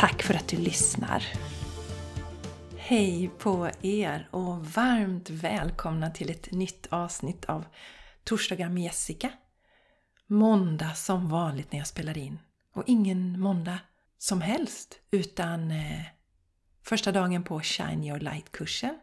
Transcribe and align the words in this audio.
Tack 0.00 0.22
för 0.22 0.34
att 0.34 0.48
du 0.48 0.56
lyssnar! 0.56 1.24
Hej 2.76 3.30
på 3.38 3.70
er 3.82 4.28
och 4.30 4.66
varmt 4.66 5.30
välkomna 5.30 6.10
till 6.10 6.30
ett 6.30 6.52
nytt 6.52 6.86
avsnitt 6.90 7.44
av 7.44 7.64
Torsdagar 8.24 8.68
med 8.68 8.82
Jessica. 8.82 9.32
Måndag 10.26 10.94
som 10.94 11.28
vanligt 11.28 11.72
när 11.72 11.78
jag 11.78 11.86
spelar 11.86 12.18
in. 12.18 12.38
Och 12.74 12.82
ingen 12.86 13.40
måndag 13.40 13.78
som 14.18 14.40
helst 14.40 14.98
utan 15.10 15.70
eh, 15.70 16.02
första 16.82 17.12
dagen 17.12 17.44
på 17.44 17.60
Shine 17.60 18.04
Your 18.04 18.20
Light-kursen. 18.20 18.98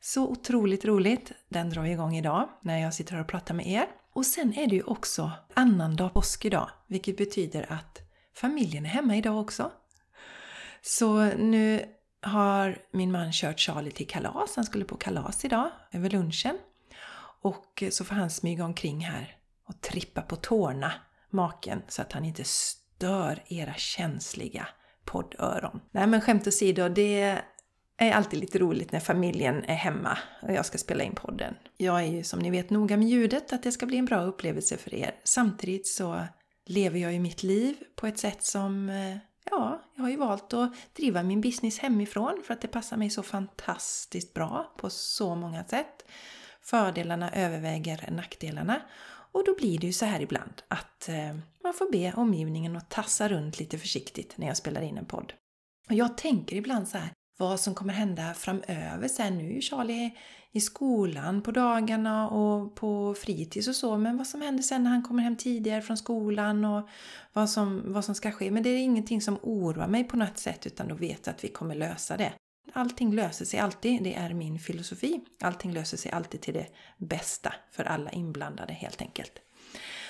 Så 0.00 0.28
otroligt 0.28 0.84
roligt! 0.84 1.32
Den 1.48 1.70
drar 1.70 1.84
igång 1.84 2.16
idag 2.16 2.48
när 2.60 2.78
jag 2.78 2.94
sitter 2.94 3.12
här 3.12 3.20
och 3.20 3.28
pratar 3.28 3.54
med 3.54 3.66
er. 3.66 3.86
Och 4.12 4.26
sen 4.26 4.54
är 4.54 4.66
det 4.66 4.74
ju 4.74 4.82
också 4.82 5.30
annandag 5.54 6.08
påsk 6.08 6.44
idag, 6.44 6.70
vilket 6.86 7.16
betyder 7.16 7.72
att 7.72 7.98
familjen 8.34 8.86
är 8.86 8.90
hemma 8.90 9.16
idag 9.16 9.40
också. 9.40 9.70
Så 10.86 11.24
nu 11.24 11.84
har 12.22 12.78
min 12.92 13.12
man 13.12 13.32
kört 13.32 13.60
Charlie 13.60 13.90
till 13.90 14.06
kalas. 14.06 14.56
Han 14.56 14.64
skulle 14.64 14.84
på 14.84 14.96
kalas 14.96 15.44
idag 15.44 15.70
över 15.92 16.10
lunchen. 16.10 16.58
Och 17.42 17.82
så 17.90 18.04
får 18.04 18.14
han 18.14 18.30
smyga 18.30 18.64
omkring 18.64 19.00
här 19.00 19.36
och 19.68 19.80
trippa 19.80 20.22
på 20.22 20.36
tårna, 20.36 20.92
maken, 21.30 21.82
så 21.88 22.02
att 22.02 22.12
han 22.12 22.24
inte 22.24 22.44
stör 22.44 23.42
era 23.48 23.74
känsliga 23.74 24.68
poddöron. 25.04 25.80
Nej 25.90 26.06
men 26.06 26.20
skämt 26.20 26.46
åsido, 26.46 26.88
det 26.88 27.38
är 27.96 28.12
alltid 28.12 28.40
lite 28.40 28.58
roligt 28.58 28.92
när 28.92 29.00
familjen 29.00 29.64
är 29.64 29.74
hemma 29.74 30.18
och 30.42 30.52
jag 30.52 30.66
ska 30.66 30.78
spela 30.78 31.04
in 31.04 31.14
podden. 31.14 31.54
Jag 31.76 32.00
är 32.00 32.06
ju 32.06 32.24
som 32.24 32.38
ni 32.38 32.50
vet 32.50 32.70
noga 32.70 32.96
med 32.96 33.08
ljudet, 33.08 33.52
att 33.52 33.62
det 33.62 33.72
ska 33.72 33.86
bli 33.86 33.98
en 33.98 34.04
bra 34.04 34.22
upplevelse 34.22 34.76
för 34.76 34.94
er. 34.94 35.14
Samtidigt 35.24 35.86
så 35.86 36.22
lever 36.66 36.98
jag 36.98 37.12
ju 37.12 37.20
mitt 37.20 37.42
liv 37.42 37.76
på 37.96 38.06
ett 38.06 38.18
sätt 38.18 38.42
som 38.42 38.88
eh, 38.88 39.16
ja, 39.50 39.82
jag 39.94 40.02
har 40.02 40.10
ju 40.10 40.16
valt 40.16 40.52
att 40.52 40.72
driva 40.92 41.22
min 41.22 41.40
business 41.40 41.78
hemifrån 41.78 42.42
för 42.44 42.54
att 42.54 42.60
det 42.60 42.68
passar 42.68 42.96
mig 42.96 43.10
så 43.10 43.22
fantastiskt 43.22 44.34
bra 44.34 44.72
på 44.76 44.90
så 44.90 45.34
många 45.34 45.64
sätt. 45.64 46.04
Fördelarna 46.62 47.32
överväger 47.32 48.10
nackdelarna 48.10 48.82
och 49.32 49.44
då 49.44 49.54
blir 49.54 49.78
det 49.78 49.86
ju 49.86 49.92
så 49.92 50.04
här 50.04 50.20
ibland 50.20 50.62
att 50.68 51.08
eh, 51.08 51.36
man 51.62 51.74
får 51.74 51.92
be 51.92 52.12
omgivningen 52.16 52.76
att 52.76 52.90
tassa 52.90 53.28
runt 53.28 53.58
lite 53.58 53.78
försiktigt 53.78 54.38
när 54.38 54.46
jag 54.46 54.56
spelar 54.56 54.82
in 54.82 54.98
en 54.98 55.06
podd. 55.06 55.32
Och 55.88 55.94
jag 55.94 56.18
tänker 56.18 56.56
ibland 56.56 56.88
så 56.88 56.98
här, 56.98 57.10
vad 57.36 57.60
som 57.60 57.74
kommer 57.74 57.92
hända 57.92 58.34
framöver. 58.34 59.08
Sen 59.08 59.38
nu 59.38 59.50
är 59.50 59.54
ju 59.54 59.60
Charlie 59.60 60.10
i 60.52 60.60
skolan 60.60 61.42
på 61.42 61.50
dagarna 61.50 62.28
och 62.28 62.74
på 62.74 63.14
fritids 63.14 63.68
och 63.68 63.76
så. 63.76 63.96
Men 63.96 64.16
vad 64.16 64.26
som 64.26 64.42
händer 64.42 64.62
sen 64.62 64.84
när 64.84 64.90
han 64.90 65.02
kommer 65.02 65.22
hem 65.22 65.36
tidigare 65.36 65.82
från 65.82 65.96
skolan 65.96 66.64
och 66.64 66.88
vad 67.32 67.50
som, 67.50 67.82
vad 67.92 68.04
som 68.04 68.14
ska 68.14 68.30
ske. 68.30 68.50
Men 68.50 68.62
det 68.62 68.70
är 68.70 68.78
ingenting 68.78 69.20
som 69.20 69.38
oroar 69.42 69.88
mig 69.88 70.04
på 70.04 70.16
något 70.16 70.38
sätt 70.38 70.66
utan 70.66 70.88
då 70.88 70.94
vet 70.94 71.26
jag 71.26 71.34
att 71.34 71.44
vi 71.44 71.48
kommer 71.48 71.74
lösa 71.74 72.16
det. 72.16 72.32
Allting 72.72 73.14
löser 73.14 73.44
sig 73.44 73.60
alltid, 73.60 74.02
det 74.02 74.14
är 74.14 74.34
min 74.34 74.58
filosofi. 74.58 75.20
Allting 75.40 75.72
löser 75.72 75.96
sig 75.96 76.12
alltid 76.12 76.40
till 76.40 76.54
det 76.54 76.66
bästa 76.98 77.54
för 77.72 77.84
alla 77.84 78.10
inblandade 78.10 78.72
helt 78.72 79.02
enkelt. 79.02 79.43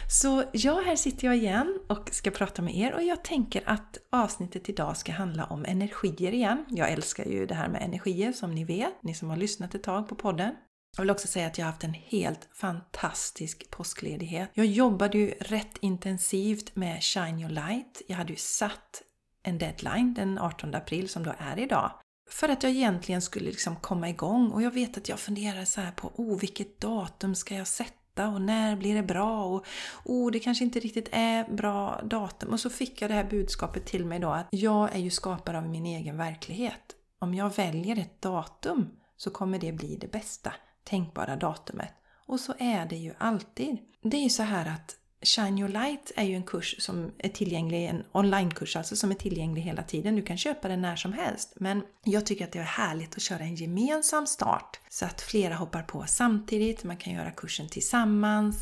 Så 0.09 0.45
ja, 0.53 0.83
här 0.87 0.97
sitter 0.97 1.27
jag 1.27 1.37
igen 1.37 1.81
och 1.89 2.11
ska 2.13 2.31
prata 2.31 2.63
med 2.63 2.77
er 2.77 2.95
och 2.95 3.03
jag 3.03 3.25
tänker 3.25 3.63
att 3.67 3.99
avsnittet 4.13 4.69
idag 4.69 4.97
ska 4.97 5.13
handla 5.13 5.45
om 5.45 5.65
energier 5.65 6.33
igen. 6.33 6.65
Jag 6.69 6.91
älskar 6.91 7.25
ju 7.25 7.47
det 7.47 7.55
här 7.55 7.69
med 7.69 7.83
energier 7.83 8.33
som 8.33 8.55
ni 8.55 8.65
vet, 8.65 9.03
ni 9.03 9.15
som 9.15 9.31
har 9.31 9.37
lyssnat 9.37 9.75
ett 9.75 9.83
tag 9.83 10.09
på 10.09 10.15
podden. 10.15 10.55
Jag 10.97 11.03
vill 11.03 11.11
också 11.11 11.29
säga 11.29 11.47
att 11.47 11.59
jag 11.59 11.67
har 11.67 11.73
haft 11.73 11.85
en 11.85 11.95
helt 11.95 12.49
fantastisk 12.53 13.71
påskledighet. 13.71 14.51
Jag 14.55 14.67
jobbade 14.67 15.19
ju 15.19 15.31
rätt 15.31 15.77
intensivt 15.81 16.77
med 16.77 17.03
Shine 17.03 17.41
Your 17.41 17.51
Light. 17.51 18.03
Jag 18.09 18.17
hade 18.17 18.33
ju 18.33 18.39
satt 18.39 19.03
en 19.43 19.59
deadline 19.59 20.15
den 20.15 20.39
18 20.39 20.75
april 20.75 21.09
som 21.09 21.23
då 21.23 21.35
är 21.39 21.59
idag. 21.59 21.91
För 22.31 22.49
att 22.49 22.63
jag 22.63 22.73
egentligen 22.73 23.23
skulle 23.23 23.47
liksom 23.47 23.77
komma 23.77 24.09
igång 24.09 24.51
och 24.51 24.63
jag 24.63 24.71
vet 24.71 24.97
att 24.97 25.09
jag 25.09 25.21
funderar 25.21 25.65
så 25.65 25.81
här 25.81 25.93
på 25.93 26.13
oh, 26.15 26.39
vilket 26.41 26.81
datum 26.81 27.35
ska 27.35 27.55
jag 27.55 27.67
sätta 27.67 28.04
detta 28.15 28.29
och 28.29 28.41
när 28.41 28.77
blir 28.77 28.95
det 28.95 29.03
bra 29.03 29.45
och 29.45 29.65
oh, 30.05 30.31
det 30.31 30.41
kanske 30.41 30.65
inte 30.65 30.81
riktigt 30.81 31.09
är 31.13 31.45
bra 31.55 32.01
datum. 32.05 32.53
Och 32.53 32.61
så 32.61 32.71
fick 32.71 33.03
jag 33.03 33.11
det 33.11 33.15
här 33.15 33.25
budskapet 33.25 33.87
till 33.87 34.07
mig 34.07 34.19
då 34.19 34.31
att 34.31 34.47
jag 34.51 34.95
är 34.95 34.99
ju 34.99 35.11
skapare 35.11 35.59
av 35.59 35.69
min 35.69 35.87
egen 35.87 36.17
verklighet. 36.17 36.97
Om 37.19 37.35
jag 37.35 37.57
väljer 37.57 37.99
ett 37.99 38.23
datum 38.23 38.89
så 39.17 39.31
kommer 39.31 39.59
det 39.59 39.73
bli 39.73 39.97
det 40.01 40.13
bästa 40.13 40.53
tänkbara 40.85 41.37
datumet. 41.37 41.93
Och 42.27 42.41
så 42.41 42.55
är 42.59 42.87
det 42.87 42.97
ju 42.97 43.15
alltid. 43.19 43.79
Det 44.03 44.17
är 44.17 44.23
ju 44.23 44.31
så 44.31 44.43
här 44.43 44.67
att 44.67 44.97
Shine 45.25 45.59
Your 45.59 45.69
Light 45.69 46.13
är 46.17 46.25
ju 46.25 46.35
en 46.35 46.43
kurs 46.43 46.75
som 46.79 47.13
är 47.19 47.29
tillgänglig, 47.29 47.87
en 47.87 48.05
onlinekurs 48.13 48.77
alltså, 48.77 48.97
som 48.97 49.11
är 49.11 49.15
tillgänglig 49.15 49.63
hela 49.63 49.83
tiden. 49.83 50.17
Du 50.17 50.23
kan 50.23 50.39
köpa 50.39 50.69
den 50.69 50.83
när 50.83 50.97
som 50.97 51.13
helst. 51.13 51.53
Men 51.57 51.83
jag 52.05 52.27
tycker 52.27 52.45
att 52.45 52.53
det 52.53 52.59
är 52.59 52.63
härligt 52.63 53.17
att 53.17 53.23
köra 53.23 53.39
en 53.39 53.55
gemensam 53.55 54.27
start 54.27 54.81
så 54.89 55.05
att 55.05 55.21
flera 55.21 55.55
hoppar 55.55 55.83
på 55.83 56.05
samtidigt. 56.07 56.85
Man 56.85 56.97
kan 56.97 57.13
göra 57.13 57.31
kursen 57.31 57.69
tillsammans 57.69 58.57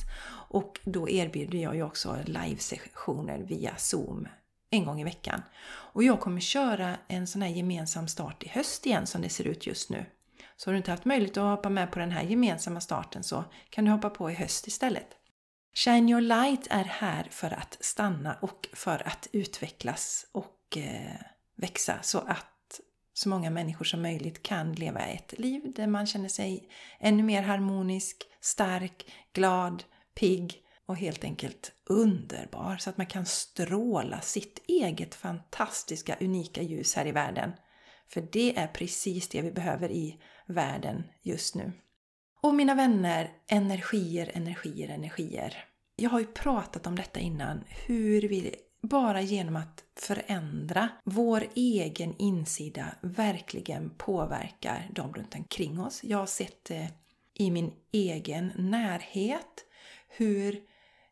och 0.49 0.81
då 0.85 1.09
erbjuder 1.09 1.59
jag 1.59 1.77
ju 1.77 1.83
också 1.83 2.17
livesessioner 2.25 3.39
via 3.39 3.77
Zoom 3.77 4.29
en 4.71 4.85
gång 4.85 5.01
i 5.01 5.05
veckan. 5.05 5.43
Och 5.93 6.05
jag 6.05 6.21
kommer 6.21 6.41
köra 6.41 6.97
en 7.09 7.27
sån 7.27 7.43
här 7.43 7.49
gemensam 7.49 8.09
start 8.09 8.43
i 8.43 8.49
höst 8.49 8.87
igen 8.87 9.07
som 9.07 9.23
det 9.23 9.29
ser 9.29 9.47
ut 9.47 9.67
just 9.67 9.91
nu. 9.91 10.07
Så 10.57 10.69
har 10.69 10.73
du 10.73 10.77
inte 10.77 10.91
haft 10.91 11.05
möjlighet 11.05 11.37
att 11.37 11.57
hoppa 11.57 11.69
med 11.69 11.93
på 11.93 11.99
den 11.99 12.11
här 12.11 12.23
gemensamma 12.23 12.81
starten 12.81 13.23
så 13.23 13.45
kan 13.71 13.85
du 13.85 13.91
hoppa 13.91 14.11
på 14.11 14.31
i 14.31 14.35
höst 14.35 14.67
istället. 14.67 15.07
Shine 15.75 16.09
Your 16.09 16.21
Light 16.21 16.67
är 16.71 16.85
här 16.85 17.29
för 17.31 17.51
att 17.51 17.77
stanna 17.81 18.35
och 18.43 18.69
för 18.73 19.09
att 19.09 19.29
utvecklas 19.33 20.27
och 20.33 20.77
eh, 20.77 21.21
växa 21.57 21.99
så 22.03 22.19
att 22.19 22.81
så 23.15 23.29
många 23.29 23.51
människor 23.51 23.85
som 23.85 24.03
möjligt 24.03 24.43
kan 24.43 24.73
leva 24.73 25.01
ett 25.01 25.39
liv 25.39 25.73
där 25.77 25.87
man 25.87 26.07
känner 26.07 26.29
sig 26.29 26.69
ännu 27.01 27.23
mer 27.23 27.43
harmonisk, 27.43 28.23
stark, 28.41 29.11
glad, 29.33 29.85
pigg 30.15 30.63
och 30.87 30.97
helt 30.97 31.25
enkelt 31.25 31.73
underbar 31.85 32.77
så 32.77 32.91
att 32.91 32.97
man 32.97 33.07
kan 33.07 33.27
stråla 33.27 34.21
sitt 34.21 34.65
eget 34.69 35.15
fantastiska, 35.15 36.17
unika 36.21 36.63
ljus 36.63 36.95
här 36.95 37.07
i 37.07 37.13
världen. 37.13 37.53
För 38.09 38.29
det 38.33 38.59
är 38.59 38.67
precis 38.67 39.29
det 39.29 39.43
vi 39.43 39.53
behöver 39.53 39.91
i 39.91 40.21
världen 40.47 41.05
just 41.23 41.55
nu. 41.55 41.73
Och 42.45 42.55
mina 42.55 42.75
vänner, 42.75 43.31
energier, 43.47 44.31
energier, 44.35 44.89
energier. 44.89 45.65
Jag 45.97 46.11
har 46.11 46.21
ju 46.21 46.27
pratat 46.27 46.87
om 46.87 46.97
detta 46.97 47.21
innan, 47.21 47.65
hur 47.87 48.23
vi 48.23 48.55
bara 48.83 49.21
genom 49.21 49.57
att 49.57 49.85
förändra 49.97 50.89
vår 51.05 51.45
egen 51.55 52.15
insida 52.19 52.87
verkligen 53.01 53.91
påverkar 53.91 54.89
de 54.93 55.15
runt 55.15 55.35
omkring 55.35 55.81
oss. 55.81 56.05
Jag 56.05 56.19
har 56.19 56.27
sett 56.27 56.65
det 56.65 56.89
i 57.35 57.51
min 57.51 57.73
egen 57.93 58.53
närhet 58.57 59.65
hur 60.09 60.61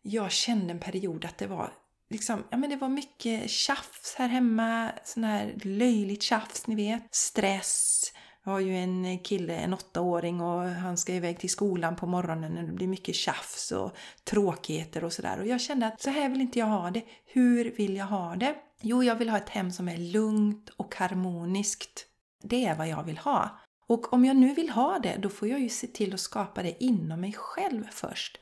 jag 0.02 0.32
kände 0.32 0.70
en 0.70 0.80
period 0.80 1.24
att 1.24 1.38
det 1.38 1.46
var 1.46 1.72
liksom, 2.08 2.44
ja 2.50 2.56
men 2.56 2.70
det 2.70 2.76
var 2.76 2.88
mycket 2.88 3.50
tjafs 3.50 4.14
här 4.18 4.28
hemma, 4.28 4.92
sån 5.04 5.24
här 5.24 5.54
löjligt 5.62 6.22
tjafs 6.22 6.66
ni 6.66 6.74
vet. 6.74 7.14
Stress, 7.14 8.12
jag 8.44 8.52
har 8.52 8.60
ju 8.60 8.76
en 8.76 9.04
eh, 9.04 9.20
kille, 9.22 9.56
en 9.56 9.74
åttaåring 9.74 10.40
och 10.40 10.62
han 10.62 10.96
ska 10.96 11.14
iväg 11.14 11.38
till 11.38 11.50
skolan 11.50 11.96
på 11.96 12.06
morgonen 12.06 12.58
och 12.58 12.64
det 12.64 12.72
blir 12.72 12.86
mycket 12.86 13.14
tjafs 13.14 13.72
och 13.72 13.96
tråkigheter 14.24 15.04
och 15.04 15.12
sådär. 15.12 15.40
Och 15.40 15.46
jag 15.46 15.60
kände 15.60 15.86
att 15.86 16.02
så 16.02 16.10
här 16.10 16.28
vill 16.28 16.40
inte 16.40 16.58
jag 16.58 16.66
ha 16.66 16.90
det. 16.90 17.02
Hur 17.26 17.70
vill 17.70 17.96
jag 17.96 18.06
ha 18.06 18.36
det? 18.36 18.54
Jo, 18.80 19.02
jag 19.02 19.16
vill 19.16 19.28
ha 19.28 19.36
ett 19.36 19.48
hem 19.48 19.70
som 19.70 19.88
är 19.88 19.96
lugnt 19.96 20.68
och 20.76 20.94
harmoniskt. 20.94 22.06
Det 22.42 22.64
är 22.64 22.76
vad 22.76 22.88
jag 22.88 23.02
vill 23.02 23.18
ha. 23.18 23.60
Och 23.86 24.12
om 24.12 24.24
jag 24.24 24.36
nu 24.36 24.54
vill 24.54 24.70
ha 24.70 24.98
det, 24.98 25.16
då 25.16 25.28
får 25.28 25.48
jag 25.48 25.60
ju 25.60 25.68
se 25.68 25.86
till 25.86 26.14
att 26.14 26.20
skapa 26.20 26.62
det 26.62 26.84
inom 26.84 27.20
mig 27.20 27.32
själv 27.32 27.84
först. 27.90 28.38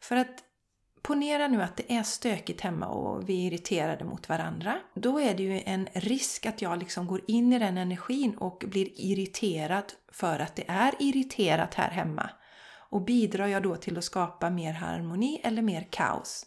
För 0.00 0.16
att 0.16 0.44
Ponera 1.02 1.48
nu 1.48 1.62
att 1.62 1.76
det 1.76 1.92
är 1.92 2.02
stökigt 2.02 2.60
hemma 2.60 2.86
och 2.86 3.28
vi 3.28 3.46
är 3.46 3.46
irriterade 3.46 4.04
mot 4.04 4.28
varandra. 4.28 4.78
Då 4.94 5.20
är 5.20 5.34
det 5.34 5.42
ju 5.42 5.60
en 5.60 5.88
risk 5.92 6.46
att 6.46 6.62
jag 6.62 6.78
liksom 6.78 7.06
går 7.06 7.20
in 7.26 7.52
i 7.52 7.58
den 7.58 7.78
energin 7.78 8.36
och 8.36 8.64
blir 8.66 8.88
irriterad 9.00 9.92
för 10.12 10.38
att 10.38 10.56
det 10.56 10.64
är 10.68 10.94
irriterat 10.98 11.74
här 11.74 11.90
hemma. 11.90 12.30
Och 12.90 13.04
bidrar 13.04 13.46
jag 13.46 13.62
då 13.62 13.76
till 13.76 13.98
att 13.98 14.04
skapa 14.04 14.50
mer 14.50 14.72
harmoni 14.72 15.40
eller 15.44 15.62
mer 15.62 15.88
kaos? 15.90 16.46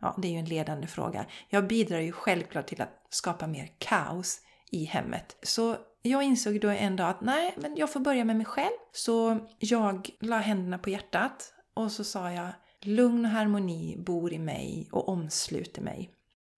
Ja, 0.00 0.14
det 0.18 0.28
är 0.28 0.32
ju 0.32 0.38
en 0.38 0.44
ledande 0.44 0.86
fråga. 0.86 1.26
Jag 1.48 1.66
bidrar 1.66 2.00
ju 2.00 2.12
självklart 2.12 2.66
till 2.66 2.82
att 2.82 3.06
skapa 3.10 3.46
mer 3.46 3.68
kaos 3.78 4.40
i 4.70 4.84
hemmet. 4.84 5.36
Så 5.42 5.76
jag 6.02 6.22
insåg 6.22 6.60
då 6.60 6.68
en 6.68 6.96
dag 6.96 7.10
att 7.10 7.20
nej, 7.20 7.54
men 7.56 7.76
jag 7.76 7.92
får 7.92 8.00
börja 8.00 8.24
med 8.24 8.36
mig 8.36 8.46
själv. 8.46 8.76
Så 8.92 9.38
jag 9.58 10.10
la 10.20 10.36
händerna 10.38 10.78
på 10.78 10.90
hjärtat 10.90 11.54
och 11.74 11.92
så 11.92 12.04
sa 12.04 12.32
jag 12.32 12.48
lugn 12.86 13.24
och 13.24 13.30
harmoni 13.30 13.96
bor 13.98 14.32
i 14.32 14.38
mig 14.38 14.88
och 14.90 15.08
omsluter 15.08 15.82
mig. 15.82 16.10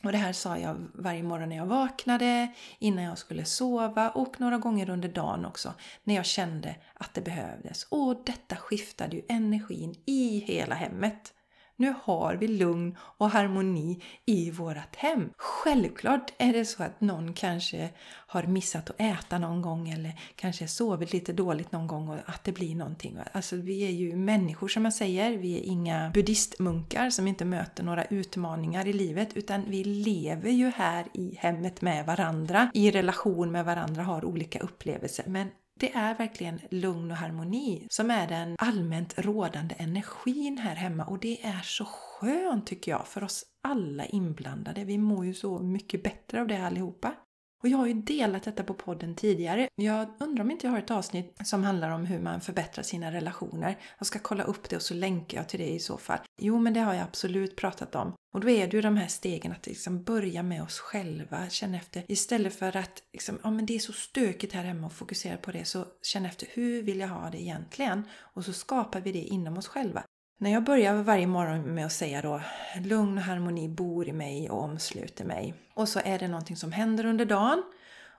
Och 0.04 0.12
det 0.12 0.18
här 0.18 0.32
sa 0.32 0.58
jag 0.58 0.76
varje 0.94 1.22
morgon 1.22 1.48
när 1.48 1.56
jag 1.56 1.66
vaknade, 1.66 2.52
innan 2.78 3.04
jag 3.04 3.18
skulle 3.18 3.44
sova 3.44 4.10
och 4.10 4.40
några 4.40 4.58
gånger 4.58 4.90
under 4.90 5.08
dagen 5.08 5.44
också 5.44 5.74
när 6.04 6.14
jag 6.14 6.26
kände 6.26 6.76
att 6.94 7.14
det 7.14 7.20
behövdes. 7.20 7.86
Och 7.90 8.22
detta 8.26 8.56
skiftade 8.56 9.16
ju 9.16 9.22
energin 9.28 9.94
i 10.06 10.38
hela 10.38 10.74
hemmet. 10.74 11.33
Nu 11.76 11.94
har 12.02 12.34
vi 12.34 12.48
lugn 12.48 12.96
och 12.98 13.30
harmoni 13.30 14.02
i 14.26 14.50
vårt 14.50 14.96
hem. 14.96 15.30
Självklart 15.36 16.32
är 16.38 16.52
det 16.52 16.64
så 16.64 16.82
att 16.82 17.00
någon 17.00 17.34
kanske 17.34 17.90
har 18.26 18.42
missat 18.42 18.90
att 18.90 19.00
äta 19.00 19.38
någon 19.38 19.62
gång 19.62 19.88
eller 19.88 20.20
kanske 20.36 20.68
sovit 20.68 21.12
lite 21.12 21.32
dåligt 21.32 21.72
någon 21.72 21.86
gång 21.86 22.08
och 22.08 22.18
att 22.26 22.44
det 22.44 22.52
blir 22.52 22.74
någonting. 22.74 23.18
Alltså 23.32 23.56
vi 23.56 23.86
är 23.86 23.90
ju 23.90 24.16
människor 24.16 24.68
som 24.68 24.84
jag 24.84 24.94
säger. 24.94 25.38
Vi 25.38 25.58
är 25.58 25.62
inga 25.62 26.10
buddhistmunkar 26.14 27.10
som 27.10 27.28
inte 27.28 27.44
möter 27.44 27.84
några 27.84 28.04
utmaningar 28.04 28.86
i 28.86 28.92
livet 28.92 29.36
utan 29.36 29.64
vi 29.68 29.84
lever 29.84 30.50
ju 30.50 30.70
här 30.76 31.06
i 31.14 31.36
hemmet 31.38 31.82
med 31.82 32.06
varandra. 32.06 32.70
I 32.74 32.90
relation 32.90 33.52
med 33.52 33.64
varandra 33.64 34.02
har 34.02 34.24
olika 34.24 34.58
upplevelser. 34.58 35.24
Men 35.26 35.50
det 35.80 35.94
är 35.94 36.14
verkligen 36.14 36.60
lugn 36.70 37.10
och 37.10 37.16
harmoni 37.16 37.86
som 37.90 38.10
är 38.10 38.28
den 38.28 38.56
allmänt 38.58 39.18
rådande 39.18 39.74
energin 39.78 40.58
här 40.58 40.74
hemma 40.74 41.04
och 41.04 41.18
det 41.18 41.44
är 41.44 41.60
så 41.62 41.84
skönt 41.84 42.66
tycker 42.66 42.90
jag 42.90 43.08
för 43.08 43.24
oss 43.24 43.44
alla 43.62 44.06
inblandade. 44.06 44.84
Vi 44.84 44.98
mår 44.98 45.26
ju 45.26 45.34
så 45.34 45.58
mycket 45.58 46.02
bättre 46.02 46.40
av 46.40 46.46
det 46.46 46.66
allihopa. 46.66 47.14
Och 47.64 47.70
jag 47.70 47.78
har 47.78 47.86
ju 47.86 47.94
delat 47.94 48.42
detta 48.42 48.64
på 48.64 48.74
podden 48.74 49.14
tidigare. 49.14 49.68
Jag 49.74 50.08
undrar 50.20 50.44
om 50.44 50.50
inte 50.50 50.66
jag 50.66 50.72
har 50.72 50.78
ett 50.78 50.90
avsnitt 50.90 51.38
som 51.44 51.64
handlar 51.64 51.90
om 51.90 52.06
hur 52.06 52.18
man 52.18 52.40
förbättrar 52.40 52.82
sina 52.82 53.12
relationer. 53.12 53.78
Jag 53.98 54.06
ska 54.06 54.18
kolla 54.18 54.44
upp 54.44 54.68
det 54.68 54.76
och 54.76 54.82
så 54.82 54.94
länkar 54.94 55.38
jag 55.38 55.48
till 55.48 55.60
det 55.60 55.68
i 55.68 55.78
så 55.78 55.98
fall. 55.98 56.18
Jo, 56.40 56.58
men 56.58 56.74
det 56.74 56.80
har 56.80 56.94
jag 56.94 57.02
absolut 57.02 57.56
pratat 57.56 57.94
om. 57.94 58.14
Och 58.34 58.40
då 58.40 58.50
är 58.50 58.66
det 58.66 58.76
ju 58.76 58.82
de 58.82 58.96
här 58.96 59.06
stegen 59.06 59.52
att 59.52 59.66
liksom 59.66 60.02
börja 60.02 60.42
med 60.42 60.62
oss 60.62 60.78
själva, 60.78 61.48
känna 61.48 61.76
efter. 61.76 62.04
Istället 62.08 62.54
för 62.54 62.76
att 62.76 63.02
liksom, 63.12 63.38
ja, 63.42 63.50
men 63.50 63.66
det 63.66 63.74
är 63.74 63.78
så 63.78 63.92
stökigt 63.92 64.52
här 64.52 64.64
hemma 64.64 64.86
och 64.86 64.92
fokusera 64.92 65.36
på 65.36 65.52
det, 65.52 65.64
så 65.64 65.84
känna 66.02 66.28
efter 66.28 66.46
hur 66.50 66.82
vill 66.82 67.00
jag 67.00 67.08
ha 67.08 67.30
det 67.30 67.42
egentligen? 67.42 68.08
Och 68.14 68.44
så 68.44 68.52
skapar 68.52 69.00
vi 69.00 69.12
det 69.12 69.22
inom 69.22 69.58
oss 69.58 69.68
själva. 69.68 70.04
När 70.44 70.50
jag 70.50 70.64
börjar 70.64 70.94
varje 70.94 71.26
morgon 71.26 71.74
med 71.74 71.86
att 71.86 71.92
säga 71.92 72.22
då 72.22 72.40
lugn 72.80 73.18
och 73.18 73.24
harmoni 73.24 73.68
bor 73.68 74.08
i 74.08 74.12
mig 74.12 74.50
och 74.50 74.62
omsluter 74.62 75.24
mig. 75.24 75.54
Och 75.74 75.88
så 75.88 76.00
är 76.04 76.18
det 76.18 76.28
någonting 76.28 76.56
som 76.56 76.72
händer 76.72 77.06
under 77.06 77.24
dagen. 77.24 77.62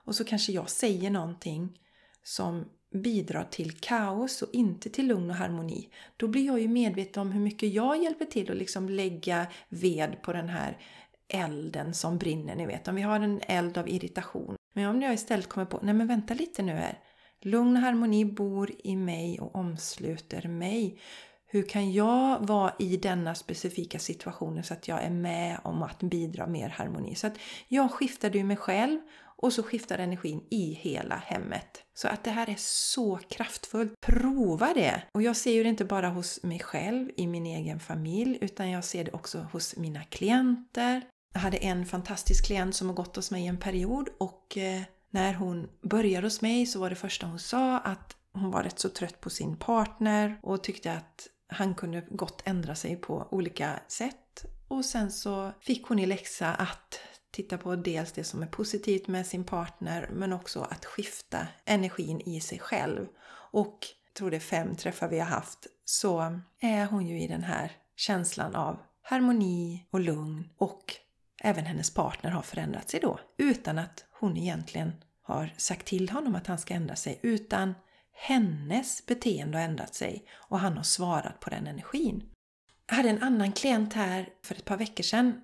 Och 0.04 0.14
så 0.14 0.24
kanske 0.24 0.52
jag 0.52 0.70
säger 0.70 1.10
någonting 1.10 1.78
som 2.22 2.64
bidrar 2.94 3.44
till 3.44 3.72
kaos 3.80 4.42
och 4.42 4.48
inte 4.52 4.90
till 4.90 5.06
lugn 5.06 5.30
och 5.30 5.36
harmoni. 5.36 5.88
Då 6.16 6.28
blir 6.28 6.46
jag 6.46 6.60
ju 6.60 6.68
medveten 6.68 7.20
om 7.20 7.32
hur 7.32 7.40
mycket 7.40 7.72
jag 7.72 8.02
hjälper 8.02 8.24
till 8.24 8.50
att 8.50 8.56
liksom 8.56 8.88
lägga 8.88 9.46
ved 9.68 10.22
på 10.22 10.32
den 10.32 10.48
här 10.48 10.78
elden 11.28 11.94
som 11.94 12.18
brinner. 12.18 12.56
Ni 12.56 12.66
vet, 12.66 12.88
om 12.88 12.94
vi 12.94 13.02
har 13.02 13.20
en 13.20 13.40
eld 13.40 13.78
av 13.78 13.88
irritation. 13.88 14.56
Men 14.72 14.86
om 14.86 15.02
jag 15.02 15.14
istället 15.14 15.48
kommer 15.48 15.66
på, 15.66 15.80
nej 15.82 15.94
men 15.94 16.06
vänta 16.06 16.34
lite 16.34 16.62
nu 16.62 16.72
här. 16.72 16.98
Lugn 17.40 17.76
och 17.76 17.82
harmoni 17.82 18.24
bor 18.24 18.70
i 18.84 18.96
mig 18.96 19.40
och 19.40 19.54
omsluter 19.56 20.48
mig. 20.48 20.98
Hur 21.48 21.62
kan 21.62 21.92
jag 21.92 22.46
vara 22.46 22.72
i 22.78 22.96
denna 22.96 23.34
specifika 23.34 23.98
situationen 23.98 24.64
så 24.64 24.74
att 24.74 24.88
jag 24.88 25.02
är 25.02 25.10
med 25.10 25.60
om 25.64 25.82
att 25.82 25.98
bidra 25.98 26.46
mer 26.46 26.68
harmoni? 26.68 27.14
Så 27.14 27.26
att 27.26 27.38
jag 27.68 27.90
skiftade 27.90 28.38
ju 28.38 28.44
mig 28.44 28.56
själv 28.56 29.00
och 29.38 29.52
så 29.52 29.62
skiftar 29.62 29.98
energin 29.98 30.44
i 30.50 30.72
hela 30.72 31.16
hemmet. 31.16 31.82
Så 31.94 32.08
att 32.08 32.24
det 32.24 32.30
här 32.30 32.50
är 32.50 32.56
så 32.58 33.18
kraftfullt. 33.28 34.00
Prova 34.00 34.74
det! 34.74 35.02
Och 35.14 35.22
jag 35.22 35.36
ser 35.36 35.52
ju 35.52 35.62
det 35.62 35.68
inte 35.68 35.84
bara 35.84 36.08
hos 36.08 36.42
mig 36.42 36.58
själv, 36.58 37.10
i 37.16 37.26
min 37.26 37.46
egen 37.46 37.80
familj, 37.80 38.38
utan 38.40 38.70
jag 38.70 38.84
ser 38.84 39.04
det 39.04 39.12
också 39.12 39.38
hos 39.52 39.76
mina 39.76 40.04
klienter. 40.04 41.02
Jag 41.34 41.40
hade 41.40 41.56
en 41.56 41.86
fantastisk 41.86 42.46
klient 42.46 42.74
som 42.74 42.88
har 42.88 42.94
gått 42.94 43.16
hos 43.16 43.30
mig 43.30 43.46
en 43.46 43.58
period 43.58 44.08
och 44.18 44.58
eh, 44.58 44.82
när 45.10 45.34
hon 45.34 45.68
började 45.82 46.26
hos 46.26 46.42
mig 46.42 46.66
så 46.66 46.80
var 46.80 46.90
det 46.90 46.96
första 46.96 47.26
hon 47.26 47.38
sa 47.38 47.78
att 47.78 48.16
hon 48.32 48.50
var 48.50 48.62
rätt 48.62 48.78
så 48.78 48.88
trött 48.88 49.20
på 49.20 49.30
sin 49.30 49.56
partner 49.56 50.38
och 50.42 50.62
tyckte 50.62 50.92
att 50.92 51.28
han 51.48 51.74
kunde 51.74 52.00
gott 52.10 52.42
ändra 52.44 52.74
sig 52.74 52.96
på 52.96 53.28
olika 53.30 53.80
sätt. 53.88 54.44
Och 54.68 54.84
sen 54.84 55.12
så 55.12 55.52
fick 55.60 55.86
hon 55.86 55.98
i 55.98 56.06
läxa 56.06 56.54
att 56.54 57.00
titta 57.30 57.58
på 57.58 57.76
dels 57.76 58.12
det 58.12 58.24
som 58.24 58.42
är 58.42 58.46
positivt 58.46 59.08
med 59.08 59.26
sin 59.26 59.44
partner 59.44 60.08
men 60.12 60.32
också 60.32 60.60
att 60.60 60.84
skifta 60.84 61.46
energin 61.64 62.20
i 62.20 62.40
sig 62.40 62.58
själv. 62.58 63.06
Och 63.52 63.78
jag 64.06 64.14
tror 64.14 64.30
det 64.30 64.36
är 64.36 64.40
fem 64.40 64.76
träffar 64.76 65.08
vi 65.08 65.18
har 65.18 65.26
haft 65.26 65.66
så 65.84 66.40
är 66.60 66.86
hon 66.86 67.06
ju 67.06 67.22
i 67.22 67.26
den 67.26 67.42
här 67.42 67.72
känslan 67.96 68.54
av 68.54 68.78
harmoni 69.02 69.86
och 69.90 70.00
lugn 70.00 70.48
och 70.58 70.94
även 71.42 71.66
hennes 71.66 71.94
partner 71.94 72.30
har 72.30 72.42
förändrat 72.42 72.90
sig 72.90 73.00
då 73.00 73.20
utan 73.36 73.78
att 73.78 74.04
hon 74.10 74.36
egentligen 74.36 74.92
har 75.22 75.54
sagt 75.56 75.86
till 75.86 76.10
honom 76.10 76.34
att 76.34 76.46
han 76.46 76.58
ska 76.58 76.74
ändra 76.74 76.96
sig 76.96 77.18
utan 77.22 77.74
hennes 78.16 79.06
beteende 79.06 79.58
har 79.58 79.64
ändrat 79.64 79.94
sig 79.94 80.26
och 80.34 80.58
han 80.58 80.76
har 80.76 80.82
svarat 80.82 81.40
på 81.40 81.50
den 81.50 81.66
energin. 81.66 82.22
Jag 82.88 82.96
hade 82.96 83.08
en 83.08 83.22
annan 83.22 83.52
klient 83.52 83.92
här 83.92 84.28
för 84.42 84.54
ett 84.54 84.64
par 84.64 84.76
veckor 84.76 85.02
sedan. 85.02 85.40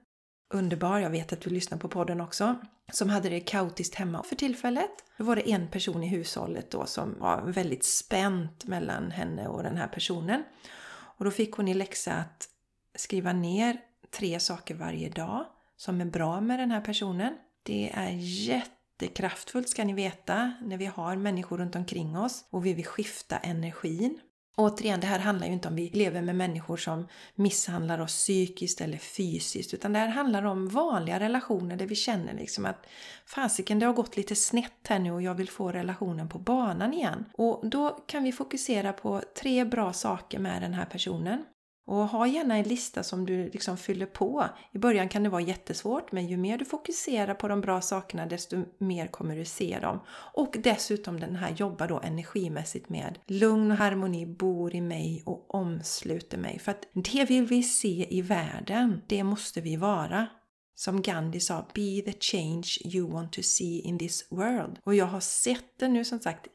Underbar, 0.54 0.98
jag 0.98 1.10
vet 1.10 1.32
att 1.32 1.40
du 1.40 1.50
lyssnar 1.50 1.78
på 1.78 1.88
podden 1.88 2.20
också. 2.20 2.56
Som 2.92 3.10
hade 3.10 3.28
det 3.28 3.40
kaotiskt 3.40 3.94
hemma 3.94 4.22
för 4.22 4.36
tillfället. 4.36 4.90
Då 5.16 5.24
var 5.24 5.36
det 5.36 5.50
en 5.50 5.68
person 5.68 6.02
i 6.02 6.08
hushållet 6.08 6.70
då 6.70 6.86
som 6.86 7.18
var 7.18 7.42
väldigt 7.42 7.84
spänt 7.84 8.64
mellan 8.64 9.10
henne 9.10 9.48
och 9.48 9.62
den 9.62 9.76
här 9.76 9.88
personen. 9.88 10.44
Och 10.90 11.24
då 11.24 11.30
fick 11.30 11.52
hon 11.52 11.68
i 11.68 11.74
läxa 11.74 12.12
att 12.12 12.48
skriva 12.94 13.32
ner 13.32 13.80
tre 14.10 14.40
saker 14.40 14.74
varje 14.74 15.08
dag 15.08 15.46
som 15.76 16.00
är 16.00 16.04
bra 16.04 16.40
med 16.40 16.58
den 16.58 16.70
här 16.70 16.80
personen. 16.80 17.36
Det 17.62 17.90
är 17.94 18.10
jätte 18.18 18.81
jättekraftfullt 19.00 19.68
ska 19.68 19.84
ni 19.84 19.92
veta 19.92 20.52
när 20.62 20.76
vi 20.76 20.86
har 20.86 21.16
människor 21.16 21.58
runt 21.58 21.76
omkring 21.76 22.16
oss 22.16 22.44
och 22.50 22.66
vi 22.66 22.74
vill 22.74 22.86
skifta 22.86 23.38
energin. 23.38 24.18
Återigen, 24.56 25.00
det 25.00 25.06
här 25.06 25.18
handlar 25.18 25.46
ju 25.46 25.52
inte 25.52 25.68
om 25.68 25.76
vi 25.76 25.90
lever 25.90 26.22
med 26.22 26.36
människor 26.36 26.76
som 26.76 27.08
misshandlar 27.34 27.98
oss 27.98 28.16
psykiskt 28.16 28.80
eller 28.80 28.98
fysiskt 28.98 29.74
utan 29.74 29.92
det 29.92 29.98
här 29.98 30.08
handlar 30.08 30.44
om 30.44 30.68
vanliga 30.68 31.20
relationer 31.20 31.76
där 31.76 31.86
vi 31.86 31.94
känner 31.94 32.34
liksom 32.34 32.66
att 32.66 32.86
fasiken 33.26 33.78
det 33.78 33.86
har 33.86 33.92
gått 33.92 34.16
lite 34.16 34.36
snett 34.36 34.86
här 34.88 34.98
nu 34.98 35.12
och 35.12 35.22
jag 35.22 35.34
vill 35.34 35.50
få 35.50 35.72
relationen 35.72 36.28
på 36.28 36.38
banan 36.38 36.94
igen. 36.94 37.24
Och 37.32 37.68
då 37.68 37.90
kan 38.06 38.24
vi 38.24 38.32
fokusera 38.32 38.92
på 38.92 39.22
tre 39.40 39.64
bra 39.64 39.92
saker 39.92 40.38
med 40.38 40.62
den 40.62 40.74
här 40.74 40.86
personen. 40.86 41.44
Och 41.86 42.08
ha 42.08 42.26
gärna 42.26 42.56
en 42.56 42.68
lista 42.68 43.02
som 43.02 43.26
du 43.26 43.50
liksom 43.50 43.76
fyller 43.76 44.06
på. 44.06 44.48
I 44.72 44.78
början 44.78 45.08
kan 45.08 45.22
det 45.22 45.28
vara 45.28 45.42
jättesvårt 45.42 46.12
men 46.12 46.26
ju 46.26 46.36
mer 46.36 46.58
du 46.58 46.64
fokuserar 46.64 47.34
på 47.34 47.48
de 47.48 47.60
bra 47.60 47.80
sakerna 47.80 48.26
desto 48.26 48.64
mer 48.78 49.06
kommer 49.06 49.36
du 49.36 49.44
se 49.44 49.78
dem. 49.80 50.00
Och 50.34 50.56
dessutom 50.62 51.20
den 51.20 51.36
här 51.36 51.50
jobbar 51.50 51.88
då 51.88 52.00
energimässigt 52.00 52.88
med 52.88 53.18
lugn 53.26 53.70
och 53.70 53.76
harmoni 53.76 54.26
bor 54.26 54.74
i 54.74 54.80
mig 54.80 55.22
och 55.26 55.54
omsluter 55.54 56.38
mig. 56.38 56.58
För 56.58 56.70
att 56.70 56.86
det 56.94 57.24
vill 57.24 57.46
vi 57.46 57.62
se 57.62 58.06
i 58.10 58.22
världen, 58.22 59.02
det 59.06 59.24
måste 59.24 59.60
vi 59.60 59.76
vara. 59.76 60.26
Som 60.74 61.02
Gandhi 61.02 61.40
sa, 61.40 61.66
be 61.74 62.12
the 62.12 62.14
change 62.20 62.68
you 62.84 63.10
want 63.10 63.32
to 63.32 63.42
see 63.42 63.80
in 63.80 63.98
this 63.98 64.26
world. 64.30 64.78
Och 64.84 64.94
jag 64.94 65.06
har 65.06 65.20
sett 65.20 65.78
det 65.78 65.88
nu 65.88 66.04
som 66.04 66.18
sagt 66.18 66.46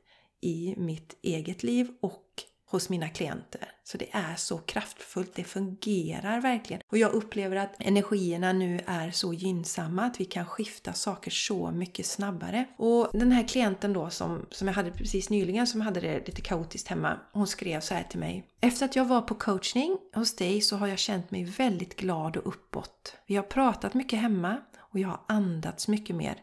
i 0.41 0.75
mitt 0.77 1.19
eget 1.23 1.63
liv 1.63 1.87
och 2.01 2.23
hos 2.69 2.89
mina 2.89 3.09
klienter. 3.09 3.71
Så 3.83 3.97
det 3.97 4.09
är 4.11 4.35
så 4.35 4.57
kraftfullt, 4.57 5.35
det 5.35 5.43
fungerar 5.43 6.41
verkligen. 6.41 6.81
Och 6.91 6.97
jag 6.97 7.11
upplever 7.11 7.55
att 7.55 7.75
energierna 7.79 8.53
nu 8.53 8.79
är 8.85 9.11
så 9.11 9.33
gynnsamma 9.33 10.03
att 10.03 10.19
vi 10.19 10.25
kan 10.25 10.45
skifta 10.45 10.93
saker 10.93 11.31
så 11.31 11.71
mycket 11.71 12.05
snabbare. 12.05 12.65
Och 12.77 13.09
den 13.13 13.31
här 13.31 13.47
klienten 13.47 13.93
då 13.93 14.09
som, 14.09 14.45
som 14.51 14.67
jag 14.67 14.75
hade 14.75 14.91
precis 14.91 15.29
nyligen 15.29 15.67
som 15.67 15.81
hade 15.81 15.99
det 15.99 16.27
lite 16.27 16.41
kaotiskt 16.41 16.87
hemma, 16.87 17.19
hon 17.33 17.47
skrev 17.47 17.79
så 17.79 17.93
här 17.93 18.03
till 18.03 18.19
mig. 18.19 18.47
Efter 18.61 18.85
att 18.85 18.95
jag 18.95 19.05
var 19.05 19.21
på 19.21 19.35
coachning 19.35 19.97
hos 20.15 20.35
dig 20.35 20.61
så 20.61 20.77
har 20.77 20.87
jag 20.87 20.99
känt 20.99 21.31
mig 21.31 21.43
väldigt 21.43 21.95
glad 21.95 22.37
och 22.37 22.47
uppåt. 22.47 23.15
Vi 23.27 23.35
har 23.35 23.43
pratat 23.43 23.93
mycket 23.93 24.19
hemma 24.19 24.57
och 24.91 24.99
jag 24.99 25.07
har 25.07 25.21
andats 25.27 25.87
mycket 25.87 26.15
mer 26.15 26.35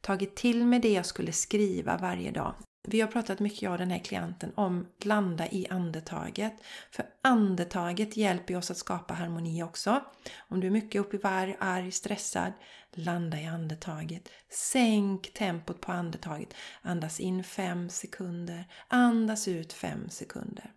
tagit 0.00 0.36
till 0.36 0.66
mig 0.66 0.80
det 0.80 0.92
jag 0.92 1.06
skulle 1.06 1.32
skriva 1.32 1.98
varje 1.98 2.30
dag. 2.30 2.54
Vi 2.88 3.00
har 3.00 3.08
pratat 3.08 3.40
mycket, 3.40 3.62
jag 3.62 3.72
och 3.72 3.78
den 3.78 3.90
här 3.90 3.98
klienten, 3.98 4.52
om 4.54 4.86
att 4.98 5.04
landa 5.04 5.48
i 5.48 5.66
andetaget. 5.70 6.52
För 6.90 7.04
andetaget 7.22 8.16
hjälper 8.16 8.56
oss 8.56 8.70
att 8.70 8.76
skapa 8.76 9.14
harmoni 9.14 9.62
också. 9.62 10.04
Om 10.48 10.60
du 10.60 10.66
är 10.66 10.70
mycket 10.70 11.00
uppe 11.00 11.16
i 11.16 11.20
varg, 11.20 11.56
arg, 11.60 11.92
stressad, 11.92 12.52
landa 12.90 13.40
i 13.40 13.46
andetaget. 13.46 14.28
Sänk 14.50 15.32
tempot 15.34 15.80
på 15.80 15.92
andetaget. 15.92 16.54
Andas 16.82 17.20
in 17.20 17.44
5 17.44 17.88
sekunder, 17.88 18.64
andas 18.88 19.48
ut 19.48 19.72
5 19.72 20.08
sekunder. 20.08 20.72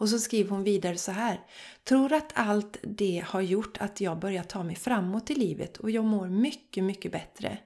Och 0.00 0.08
så 0.08 0.18
skriver 0.18 0.50
hon 0.50 0.64
vidare 0.64 0.96
så 0.96 1.12
här. 1.12 1.40
Tror 1.84 2.12
att 2.12 2.32
allt 2.34 2.78
det 2.82 3.24
har 3.26 3.40
gjort 3.40 3.78
att 3.80 4.00
jag 4.00 4.18
börjar 4.18 4.42
ta 4.42 4.62
mig 4.62 4.76
framåt 4.76 5.30
i 5.30 5.34
livet 5.34 5.76
och 5.76 5.90
jag 5.90 6.04
mår 6.04 6.28
mycket, 6.28 6.84
mycket 6.84 7.12
bättre. 7.12 7.58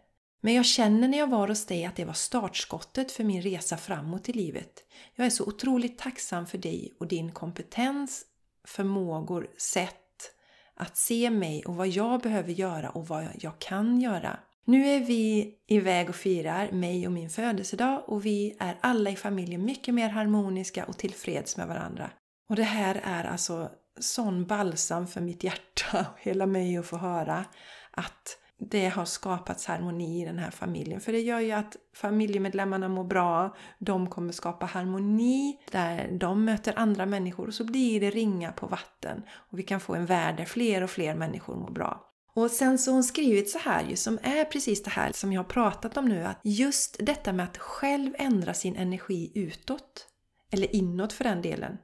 Men 0.47 0.55
jag 0.55 0.67
känner 0.67 1.09
när 1.09 1.19
jag 1.19 1.26
var 1.31 1.49
hos 1.49 1.67
dig 1.67 1.85
att 1.85 1.97
det 1.97 2.05
var 2.05 2.12
startskottet 2.12 3.12
för 3.12 3.25
min 3.25 3.43
resa 3.43 3.76
framåt 3.76 4.29
i 4.29 4.33
livet. 4.33 4.85
Jag 5.15 5.26
är 5.26 5.31
så 5.31 5.45
otroligt 5.45 5.99
tacksam 5.99 6.47
för 6.47 6.59
dig 6.59 6.97
och 7.00 7.07
din 7.07 7.33
kompetens, 7.33 8.25
förmågor, 8.65 9.50
sätt 9.59 10.33
att 10.75 10.97
se 10.97 11.31
mig 11.31 11.65
och 11.65 11.76
vad 11.76 11.88
jag 11.88 12.21
behöver 12.21 12.53
göra 12.53 12.91
och 12.91 13.09
vad 13.09 13.29
jag 13.41 13.59
kan 13.59 14.00
göra. 14.00 14.38
Nu 14.65 14.87
är 14.87 15.00
vi 15.00 15.55
iväg 15.67 16.09
och 16.09 16.17
firar 16.17 16.73
mig 16.73 17.07
och 17.07 17.12
min 17.12 17.31
födelsedag 17.31 18.05
och 18.07 18.26
vi 18.26 18.57
är 18.59 18.79
alla 18.81 19.11
i 19.11 19.17
familjen 19.17 19.65
mycket 19.65 19.95
mer 19.95 20.09
harmoniska 20.09 20.85
och 20.85 20.99
tillfreds 20.99 21.57
med 21.57 21.67
varandra. 21.67 22.11
Och 22.49 22.57
det 22.57 22.62
här 22.62 23.00
är 23.05 23.25
alltså 23.25 23.71
sån 24.00 24.47
balsam 24.47 25.07
för 25.07 25.21
mitt 25.21 25.45
hjärta 25.45 26.07
och 26.15 26.21
hela 26.21 26.47
mig 26.47 26.76
att 26.76 26.87
få 26.87 26.97
höra 26.97 27.45
att 27.91 28.38
det 28.59 28.89
har 28.89 29.05
skapats 29.05 29.67
harmoni 29.67 30.23
i 30.23 30.25
den 30.25 30.39
här 30.39 30.51
familjen. 30.51 31.01
För 31.01 31.13
det 31.13 31.21
gör 31.21 31.41
ju 31.41 31.53
att 31.53 31.77
familjemedlemmarna 31.95 32.89
mår 32.89 33.05
bra, 33.05 33.57
de 33.79 34.07
kommer 34.07 34.33
skapa 34.33 34.67
harmoni 34.67 35.59
där 35.71 36.11
de 36.21 36.45
möter 36.45 36.73
andra 36.77 37.07
människor 37.07 37.47
och 37.47 37.55
så 37.55 37.65
blir 37.65 38.01
det 38.01 38.11
ringa 38.11 38.53
på 38.53 38.67
vatten. 38.67 39.23
Och 39.51 39.59
vi 39.59 39.63
kan 39.63 39.81
få 39.81 39.95
en 39.95 40.07
värld 40.07 40.37
där 40.37 40.45
fler 40.45 40.83
och 40.83 40.91
fler 40.91 41.15
människor 41.15 41.57
mår 41.57 41.71
bra. 41.71 42.03
Och 42.35 42.51
sen 42.51 42.79
så 42.79 42.91
har 42.91 42.95
hon 42.95 43.05
skrivit 43.05 43.51
så 43.51 43.59
här 43.59 43.85
ju, 43.89 43.97
som 43.97 44.19
är 44.23 44.45
precis 44.45 44.83
det 44.83 44.91
här 44.91 45.13
som 45.13 45.33
jag 45.33 45.41
har 45.41 45.49
pratat 45.49 45.97
om 45.97 46.05
nu, 46.05 46.25
att 46.25 46.41
just 46.43 46.97
detta 47.01 47.33
med 47.33 47.45
att 47.45 47.59
själv 47.59 48.15
ändra 48.19 48.55
sin 48.55 48.77
energi 48.77 49.33
utåt, 49.35 50.07
eller 50.53 50.77
inåt 50.77 51.13
för 51.13 51.25
den 51.25 51.43
delen, 51.43 51.77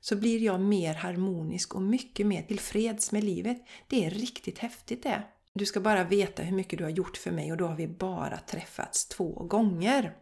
så 0.00 0.16
blir 0.16 0.42
jag 0.42 0.60
mer 0.60 0.94
harmonisk 0.94 1.74
och 1.74 1.82
mycket 1.82 2.26
mer 2.26 2.42
tillfreds 2.42 3.12
med 3.12 3.24
livet. 3.24 3.58
Det 3.88 4.04
är 4.04 4.10
riktigt 4.10 4.58
häftigt 4.58 5.02
det. 5.02 5.22
Du 5.56 5.66
ska 5.66 5.80
bara 5.80 6.04
veta 6.04 6.42
hur 6.42 6.56
mycket 6.56 6.78
du 6.78 6.84
har 6.84 6.90
gjort 6.90 7.16
för 7.16 7.30
mig 7.30 7.52
och 7.52 7.58
då 7.58 7.66
har 7.66 7.76
vi 7.76 7.88
bara 7.88 8.38
träffats 8.38 9.08
två 9.08 9.32
gånger. 9.32 10.16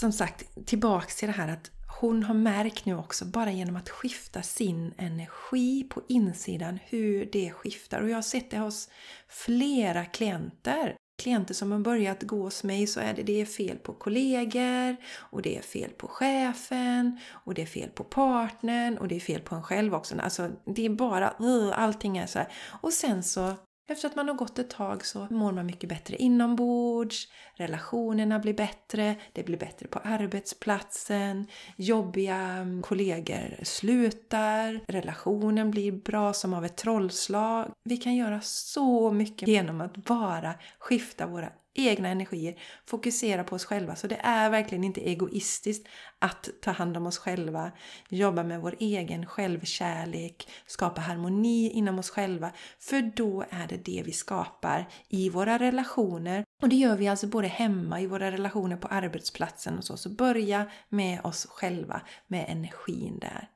Som 0.00 0.12
sagt, 0.12 0.66
tillbaks 0.66 1.16
till 1.16 1.28
det 1.28 1.34
här 1.34 1.48
att 1.48 1.70
hon 2.00 2.22
har 2.22 2.34
märkt 2.34 2.84
nu 2.84 2.96
också, 2.96 3.24
bara 3.24 3.52
genom 3.52 3.76
att 3.76 3.90
skifta 3.90 4.42
sin 4.42 4.94
energi 4.98 5.84
på 5.84 6.02
insidan, 6.08 6.78
hur 6.84 7.28
det 7.32 7.50
skiftar. 7.50 8.00
Och 8.00 8.10
jag 8.10 8.16
har 8.16 8.22
sett 8.22 8.50
det 8.50 8.58
hos 8.58 8.88
flera 9.28 10.04
klienter. 10.04 10.96
Klienter 11.22 11.54
som 11.54 11.72
har 11.72 11.78
börjat 11.78 12.22
gå 12.22 12.42
hos 12.42 12.64
mig 12.64 12.86
så 12.86 13.00
är 13.00 13.14
det, 13.14 13.22
det 13.22 13.40
är 13.40 13.46
fel 13.46 13.78
på 13.78 13.92
kollegor 13.94 14.96
och 15.14 15.42
det 15.42 15.56
är 15.56 15.62
fel 15.62 15.90
på 15.90 16.08
chefen 16.08 17.20
och 17.30 17.54
det 17.54 17.62
är 17.62 17.66
fel 17.66 17.88
på 17.88 18.04
partnern 18.04 18.98
och 18.98 19.08
det 19.08 19.16
är 19.16 19.20
fel 19.20 19.40
på 19.40 19.54
en 19.54 19.62
själv 19.62 19.94
också. 19.94 20.14
Alltså 20.18 20.50
det 20.66 20.86
är 20.86 20.90
bara, 20.90 21.28
allting 21.74 22.18
är 22.18 22.26
så 22.26 22.38
här. 22.38 22.52
Och 22.82 22.92
sen 22.92 23.22
så 23.22 23.54
efter 23.86 24.08
att 24.08 24.16
man 24.16 24.28
har 24.28 24.34
gått 24.34 24.58
ett 24.58 24.70
tag 24.70 25.06
så 25.06 25.26
mår 25.30 25.52
man 25.52 25.66
mycket 25.66 25.88
bättre 25.88 26.16
inombords, 26.16 27.28
relationerna 27.54 28.38
blir 28.38 28.54
bättre, 28.54 29.14
det 29.32 29.42
blir 29.42 29.58
bättre 29.58 29.88
på 29.88 29.98
arbetsplatsen, 29.98 31.46
jobbiga 31.76 32.36
mm, 32.36 32.82
kollegor 32.82 33.64
slutar, 33.64 34.80
relationen 34.88 35.70
blir 35.70 35.92
bra 35.92 36.32
som 36.32 36.54
av 36.54 36.64
ett 36.64 36.76
trollslag. 36.76 37.72
Vi 37.84 37.96
kan 37.96 38.14
göra 38.14 38.40
så 38.40 39.10
mycket 39.12 39.48
genom 39.48 39.80
att 39.80 39.96
bara 39.96 40.54
skifta 40.78 41.26
våra 41.26 41.48
egna 41.74 42.08
energier, 42.08 42.54
fokusera 42.86 43.44
på 43.44 43.56
oss 43.56 43.64
själva. 43.64 43.96
Så 43.96 44.06
det 44.06 44.20
är 44.22 44.50
verkligen 44.50 44.84
inte 44.84 45.08
egoistiskt 45.08 45.88
att 46.18 46.48
ta 46.62 46.70
hand 46.70 46.96
om 46.96 47.06
oss 47.06 47.18
själva, 47.18 47.72
jobba 48.08 48.42
med 48.42 48.60
vår 48.60 48.76
egen 48.78 49.26
självkärlek, 49.26 50.48
skapa 50.66 51.00
harmoni 51.00 51.70
inom 51.70 51.98
oss 51.98 52.10
själva. 52.10 52.52
För 52.78 53.12
då 53.16 53.44
är 53.50 53.68
det 53.68 53.84
det 53.84 54.02
vi 54.06 54.12
skapar 54.12 54.88
i 55.08 55.30
våra 55.30 55.58
relationer. 55.58 56.44
Och 56.62 56.68
det 56.68 56.76
gör 56.76 56.96
vi 56.96 57.08
alltså 57.08 57.26
både 57.26 57.48
hemma, 57.48 58.00
i 58.00 58.06
våra 58.06 58.30
relationer 58.30 58.76
på 58.76 58.88
arbetsplatsen 58.88 59.78
och 59.78 59.84
så. 59.84 59.96
Så 59.96 60.08
börja 60.08 60.70
med 60.88 61.20
oss 61.24 61.46
själva, 61.46 62.00
med 62.26 62.44
energin 62.48 63.18
där. 63.18 63.48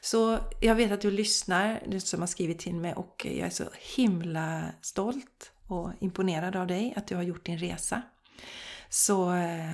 Så 0.00 0.38
jag 0.60 0.74
vet 0.74 0.92
att 0.92 1.00
du 1.00 1.10
lyssnar, 1.10 1.82
du 1.86 2.00
som 2.00 2.20
har 2.20 2.26
skrivit 2.26 2.58
till 2.58 2.74
mig 2.74 2.94
och 2.94 3.26
jag 3.30 3.46
är 3.46 3.50
så 3.50 3.64
himla 3.96 4.62
stolt 4.82 5.52
och 5.68 5.92
imponerad 6.00 6.56
av 6.56 6.66
dig, 6.66 6.94
att 6.96 7.06
du 7.06 7.16
har 7.16 7.22
gjort 7.22 7.46
din 7.46 7.58
resa. 7.58 8.02
Så 8.88 9.32
eh, 9.32 9.70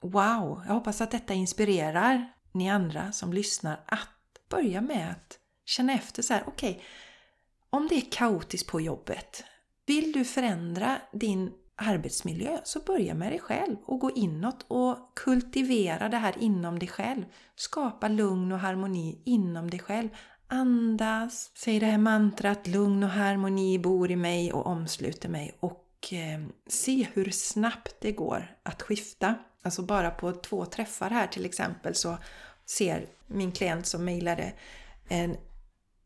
wow! 0.00 0.62
Jag 0.66 0.74
hoppas 0.74 1.00
att 1.00 1.10
detta 1.10 1.34
inspirerar 1.34 2.32
ni 2.52 2.70
andra 2.70 3.12
som 3.12 3.32
lyssnar 3.32 3.80
att 3.86 4.08
börja 4.48 4.80
med 4.80 5.10
att 5.10 5.38
känna 5.64 5.92
efter 5.92 6.22
så 6.22 6.34
här, 6.34 6.44
okej, 6.46 6.70
okay, 6.70 6.82
om 7.70 7.88
det 7.88 7.94
är 7.94 8.10
kaotiskt 8.10 8.70
på 8.70 8.80
jobbet, 8.80 9.44
vill 9.86 10.12
du 10.12 10.24
förändra 10.24 10.98
din 11.12 11.52
arbetsmiljö 11.76 12.58
så 12.64 12.80
börja 12.80 13.14
med 13.14 13.32
dig 13.32 13.40
själv 13.40 13.76
och 13.84 13.98
gå 13.98 14.10
inåt 14.10 14.64
och 14.68 15.12
kultivera 15.14 16.08
det 16.08 16.16
här 16.16 16.34
inom 16.40 16.78
dig 16.78 16.88
själv. 16.88 17.24
Skapa 17.56 18.08
lugn 18.08 18.52
och 18.52 18.58
harmoni 18.58 19.22
inom 19.24 19.70
dig 19.70 19.80
själv. 19.80 20.08
Andas, 20.46 21.50
säg 21.54 21.80
det 21.80 21.86
här 21.86 21.98
mantrat 21.98 22.66
lugn 22.66 23.02
och 23.02 23.10
harmoni 23.10 23.78
bor 23.78 24.10
i 24.10 24.16
mig 24.16 24.52
och 24.52 24.66
omsluter 24.66 25.28
mig 25.28 25.56
och 25.60 26.12
eh, 26.12 26.46
se 26.66 27.06
hur 27.12 27.30
snabbt 27.30 27.94
det 28.00 28.12
går 28.12 28.56
att 28.62 28.82
skifta. 28.82 29.34
Alltså 29.62 29.82
bara 29.82 30.10
på 30.10 30.32
två 30.32 30.64
träffar 30.64 31.10
här 31.10 31.26
till 31.26 31.44
exempel 31.44 31.94
så 31.94 32.18
ser 32.66 33.06
min 33.26 33.52
klient 33.52 33.86
som 33.86 34.04
mejlade 34.04 34.52
en 35.08 35.36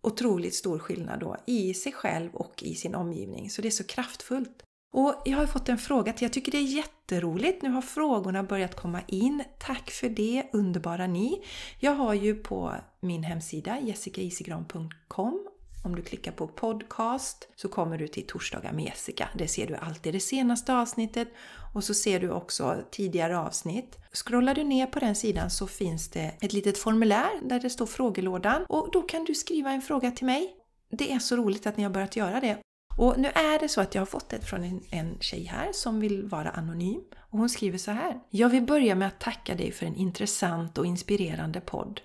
otroligt 0.01 0.55
stor 0.55 0.79
skillnad 0.79 1.21
då 1.21 1.37
i 1.47 1.75
sig 1.75 1.93
själv 1.93 2.35
och 2.35 2.63
i 2.63 2.75
sin 2.75 2.95
omgivning. 2.95 3.51
Så 3.51 3.63
det 3.63 3.69
är 3.69 3.71
så 3.71 3.85
kraftfullt. 3.85 4.63
Och 4.93 5.23
jag 5.25 5.39
har 5.39 5.47
fått 5.47 5.69
en 5.69 5.79
fråga 5.79 6.13
till. 6.13 6.25
Jag 6.25 6.33
tycker 6.33 6.53
det 6.53 6.59
är 6.59 6.77
jätteroligt. 6.77 7.63
Nu 7.63 7.71
har 7.71 7.83
frågorna 7.83 8.43
börjat 8.43 8.77
komma 8.77 9.01
in. 9.07 9.45
Tack 9.59 9.91
för 9.91 10.09
det, 10.09 10.43
underbara 10.53 11.07
ni! 11.07 11.45
Jag 11.79 11.95
har 11.95 12.15
ju 12.15 12.35
på 12.35 12.75
min 13.01 13.23
hemsida 13.23 13.81
jessicaisigran.com 13.81 15.49
om 15.85 15.97
du 15.97 16.03
klickar 16.03 16.33
på 16.33 16.49
podcast 16.49 17.49
så 17.57 17.69
kommer 17.69 17.99
du 17.99 18.09
till 18.09 18.27
torsdagar 18.27 18.73
med 18.73 18.85
Jessica. 18.85 19.29
Det 19.35 19.49
ser 19.49 19.67
du 19.67 19.77
alltid 19.77 20.15
det 20.15 20.21
senaste 20.21 20.75
avsnittet 20.75 21.29
och 21.75 21.85
så 21.85 21.95
ser 21.95 22.21
du 22.21 22.31
också 22.31 22.77
tidigare 22.91 23.39
avsnitt. 23.39 23.99
Scrollar 24.13 24.55
du 24.55 24.65
ner 24.65 24.87
på 24.87 24.99
den 24.99 25.15
sidan 25.15 25.51
så 25.51 25.67
finns 25.67 26.11
det 26.11 26.35
ett 26.41 26.53
litet 26.53 26.79
formulär 26.79 27.31
där 27.43 27.61
det 27.61 27.71
står 27.71 27.87
frågelådan 27.87 28.65
och 28.69 28.89
då 28.93 29.03
kan 29.03 29.25
du 29.25 29.35
skriva 29.35 29.71
en 29.71 29.83
fråga 29.83 30.11
till 30.11 30.27
mig. 30.27 30.55
Det 30.91 31.13
är 31.13 31.19
så 31.19 31.37
roligt 31.37 31.67
att 31.67 31.77
ni 31.77 31.83
har 31.83 31.91
börjat 31.91 32.17
göra 32.17 32.41
det 32.41 32.59
och 32.99 33.19
nu 33.19 33.29
är 33.29 33.59
det 33.59 33.69
så 33.69 33.81
att 33.81 33.95
jag 33.95 34.03
har 34.03 34.07
fått 34.07 34.33
ett 34.33 34.45
från 34.45 34.65
en, 34.65 34.81
en 34.91 35.17
tjej 35.21 35.45
här 35.45 35.73
som 35.73 36.01
vill 36.01 36.23
vara 36.23 36.51
anonym. 36.51 37.01
Och 37.31 37.39
hon 37.39 37.49
skriver 37.49 37.79
så 37.79 37.91
här. 37.91 38.21
Jag 38.31 38.49
vill 38.49 38.63
börja 38.63 38.95
med 38.95 39.09
att 39.09 39.21
tacka 39.21 39.55
dig 39.55 39.73
för 39.73 39.87
en 39.87 39.95
intressant 39.95 40.79
och 40.79 40.87
inspirerande 40.87 41.61
podd. 41.61 42.01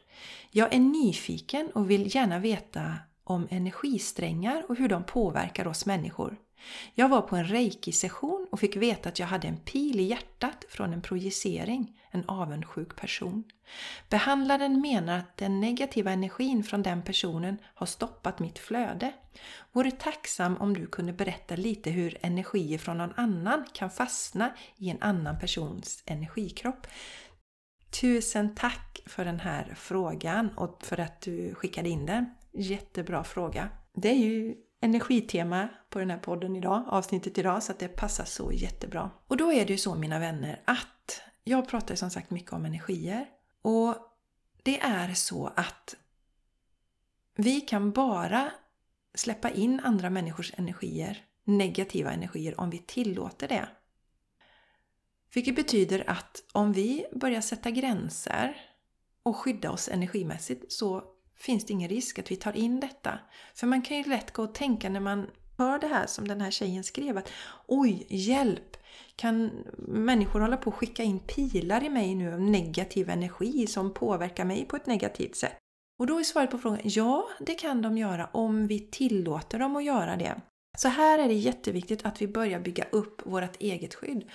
Jag 0.52 0.74
är 0.74 0.80
nyfiken 0.80 1.70
och 1.76 1.92
vill 1.92 2.16
gärna 2.16 2.40
veta 2.40 2.94
om 3.24 3.48
energisträngar 3.52 4.66
och 4.70 4.76
hur 4.76 4.90
de 4.90 5.04
påverkar 5.04 5.68
oss 5.68 5.86
människor. 5.86 6.38
Jag 6.96 7.10
var 7.10 7.22
på 7.22 7.36
en 7.36 7.46
reiki-session 7.46 8.48
och 8.52 8.60
fick 8.60 8.76
veta 8.76 9.10
att 9.10 9.20
jag 9.20 9.28
hade 9.28 9.48
en 9.48 9.58
pil 9.58 10.00
i 10.00 10.04
hjärtat 10.04 10.66
från 10.70 10.94
en 10.94 11.02
projicering, 11.02 12.00
en 12.12 12.26
avundsjuk 12.30 12.96
person. 12.96 13.44
Behandlaren 14.10 14.82
menar 14.82 15.18
att 15.18 15.38
den 15.38 15.60
negativa 15.60 16.12
energin 16.12 16.64
från 16.64 16.84
den 16.84 17.02
personen 17.04 17.58
har 17.74 17.86
stoppat 17.86 18.40
mitt 18.40 18.60
flöde. 18.60 19.14
Vore 19.72 19.92
tacksam 19.92 20.58
om 20.58 20.74
du 20.74 20.88
kunde 20.88 21.14
berätta 21.14 21.56
lite 21.56 21.90
hur 21.90 22.18
energier 22.22 22.78
från 22.78 22.98
någon 22.98 23.14
annan 23.16 23.66
kan 23.74 23.90
fastna 23.90 24.54
i 24.78 24.90
en 24.90 25.02
annan 25.02 25.40
persons 25.40 26.04
energikropp. 26.06 26.88
Tusen 28.02 28.56
tack 28.56 29.02
för 29.06 29.26
den 29.26 29.40
här 29.40 29.74
frågan 29.78 30.50
och 30.58 30.84
för 30.84 31.00
att 31.00 31.22
du 31.22 31.56
skickade 31.56 31.90
in 31.90 32.06
den. 32.06 32.26
Jättebra 32.52 33.24
fråga. 33.24 33.70
Det 33.96 34.10
är 34.10 34.18
ju 34.18 34.56
energitema 34.84 35.68
på 35.90 36.00
den 36.00 36.10
här 36.10 36.18
podden 36.18 36.56
idag, 36.56 36.84
avsnittet 36.88 37.38
idag, 37.38 37.64
så 37.64 37.72
att 37.72 37.80
det 37.80 37.88
passar 37.88 38.26
så 38.26 38.52
jättebra. 38.52 39.12
Och 39.28 39.38
då 39.38 39.52
är 39.54 39.66
det 39.66 39.72
ju 39.74 39.78
så 39.78 39.96
mina 39.96 40.20
vänner 40.20 40.62
att 40.66 41.22
jag 41.44 41.68
pratar 41.68 41.96
som 41.96 42.10
sagt 42.10 42.30
mycket 42.30 42.54
om 42.54 42.66
energier 42.66 43.26
och 43.62 43.96
det 44.64 44.80
är 44.80 45.14
så 45.14 45.52
att 45.56 45.96
vi 47.36 47.62
kan 47.62 47.92
bara 47.92 48.52
släppa 49.16 49.50
in 49.50 49.80
andra 49.84 50.10
människors 50.10 50.54
energier, 50.58 51.26
negativa 51.44 52.12
energier, 52.12 52.60
om 52.60 52.70
vi 52.70 52.78
tillåter 52.78 53.48
det. 53.48 53.70
Vilket 55.34 55.56
betyder 55.56 56.10
att 56.10 56.44
om 56.52 56.74
vi 56.74 57.06
börjar 57.12 57.42
sätta 57.42 57.72
gränser 57.72 58.58
och 59.24 59.38
skydda 59.38 59.72
oss 59.72 59.90
energimässigt 59.90 60.72
så 60.72 61.13
finns 61.46 61.66
det 61.66 61.74
ingen 61.74 61.90
risk 61.90 62.20
att 62.20 62.32
vi 62.32 62.36
tar 62.36 62.58
in 62.58 62.80
detta. 62.80 63.20
För 63.56 63.68
man 63.68 63.82
kan 63.82 63.98
ju 63.98 64.04
lätt 64.04 64.34
gå 64.34 64.44
och 64.44 64.56
tänka 64.56 64.90
när 64.90 65.00
man 65.00 65.28
hör 65.58 65.80
det 65.80 65.88
här 65.88 66.06
som 66.08 66.28
den 66.28 66.42
här 66.42 66.52
tjejen 66.52 66.84
skrev 66.84 67.18
att 67.18 67.32
oj, 67.68 68.06
hjälp! 68.10 68.78
Kan 69.16 69.52
människor 69.88 70.40
hålla 70.40 70.58
på 70.58 70.70
att 70.70 70.76
skicka 70.76 71.04
in 71.04 71.20
pilar 71.20 71.84
i 71.84 71.90
mig 71.90 72.16
nu 72.16 72.34
av 72.34 72.42
negativ 72.42 73.10
energi 73.10 73.68
som 73.68 73.94
påverkar 73.94 74.46
mig 74.46 74.66
på 74.66 74.76
ett 74.76 74.86
negativt 74.86 75.36
sätt? 75.36 75.58
Och 76.00 76.08
då 76.08 76.20
är 76.20 76.24
svaret 76.24 76.52
på 76.52 76.58
frågan 76.58 76.80
ja, 76.84 77.28
det 77.40 77.56
kan 77.56 77.82
de 77.82 77.98
göra 77.98 78.30
om 78.32 78.68
vi 78.68 78.80
tillåter 78.80 79.60
dem 79.60 79.76
att 79.76 79.84
göra 79.84 80.16
det. 80.16 80.42
Så 80.78 80.88
här 80.88 81.20
är 81.20 81.28
det 81.28 81.34
jätteviktigt 81.34 82.06
att 82.06 82.22
vi 82.22 82.28
börjar 82.28 82.60
bygga 82.60 82.86
upp 82.92 83.22
vårt 83.26 83.62
eget 83.62 83.96
skydd. 83.96 84.30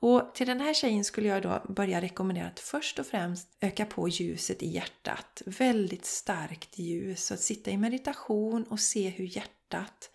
Och 0.00 0.34
till 0.34 0.46
den 0.46 0.60
här 0.60 0.74
tjejen 0.74 1.04
skulle 1.04 1.28
jag 1.28 1.42
då 1.42 1.62
börja 1.68 2.00
rekommendera 2.00 2.46
att 2.46 2.60
först 2.60 2.98
och 2.98 3.06
främst 3.06 3.48
öka 3.60 3.86
på 3.86 4.08
ljuset 4.08 4.62
i 4.62 4.68
hjärtat. 4.68 5.42
Väldigt 5.46 6.04
starkt 6.04 6.78
ljus. 6.78 7.24
Så 7.24 7.34
att 7.34 7.40
sitta 7.40 7.70
i 7.70 7.76
meditation 7.76 8.64
och 8.64 8.80
se 8.80 9.08
hur 9.08 9.24
hjärtat 9.24 10.10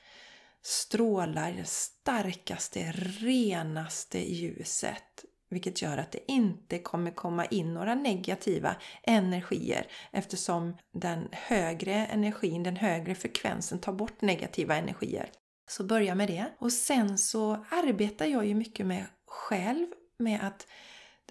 strålar 0.63 1.51
det 1.51 1.67
starkaste, 1.67 2.91
renaste 3.19 4.33
ljuset. 4.33 5.25
Vilket 5.49 5.81
gör 5.81 5.97
att 5.97 6.11
det 6.11 6.31
inte 6.31 6.79
kommer 6.79 7.11
komma 7.11 7.45
in 7.45 7.73
några 7.73 7.95
negativa 7.95 8.75
energier 9.03 9.87
eftersom 10.11 10.77
den 10.93 11.27
högre 11.31 11.93
energin, 11.93 12.63
den 12.63 12.75
högre 12.75 13.15
frekvensen 13.15 13.79
tar 13.79 13.93
bort 13.93 14.21
negativa 14.21 14.75
energier. 14.75 15.29
Så 15.69 15.83
börja 15.83 16.15
med 16.15 16.27
det. 16.27 16.45
Och 16.59 16.73
sen 16.73 17.17
så 17.17 17.65
arbetar 17.69 18.25
jag 18.25 18.45
ju 18.45 18.55
mycket 18.55 18.85
med 18.85 19.05
själv 19.35 19.87
med 20.17 20.39
att 20.43 20.67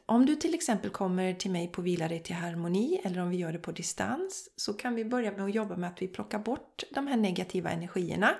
om 0.06 0.26
du 0.26 0.36
till 0.36 0.54
exempel 0.54 0.90
kommer 0.90 1.34
till 1.34 1.50
mig 1.50 1.68
på 1.68 1.82
Vila 1.82 2.08
dig 2.08 2.22
till 2.22 2.34
harmoni 2.34 3.00
eller 3.04 3.20
om 3.20 3.30
vi 3.30 3.36
gör 3.36 3.52
det 3.52 3.58
på 3.58 3.72
distans 3.72 4.50
så 4.56 4.72
kan 4.72 4.94
vi 4.94 5.04
börja 5.04 5.32
med 5.32 5.44
att 5.44 5.54
jobba 5.54 5.76
med 5.76 5.90
att 5.90 6.02
vi 6.02 6.08
plockar 6.08 6.38
bort 6.38 6.82
de 6.90 7.06
här 7.06 7.16
negativa 7.16 7.70
energierna. 7.70 8.34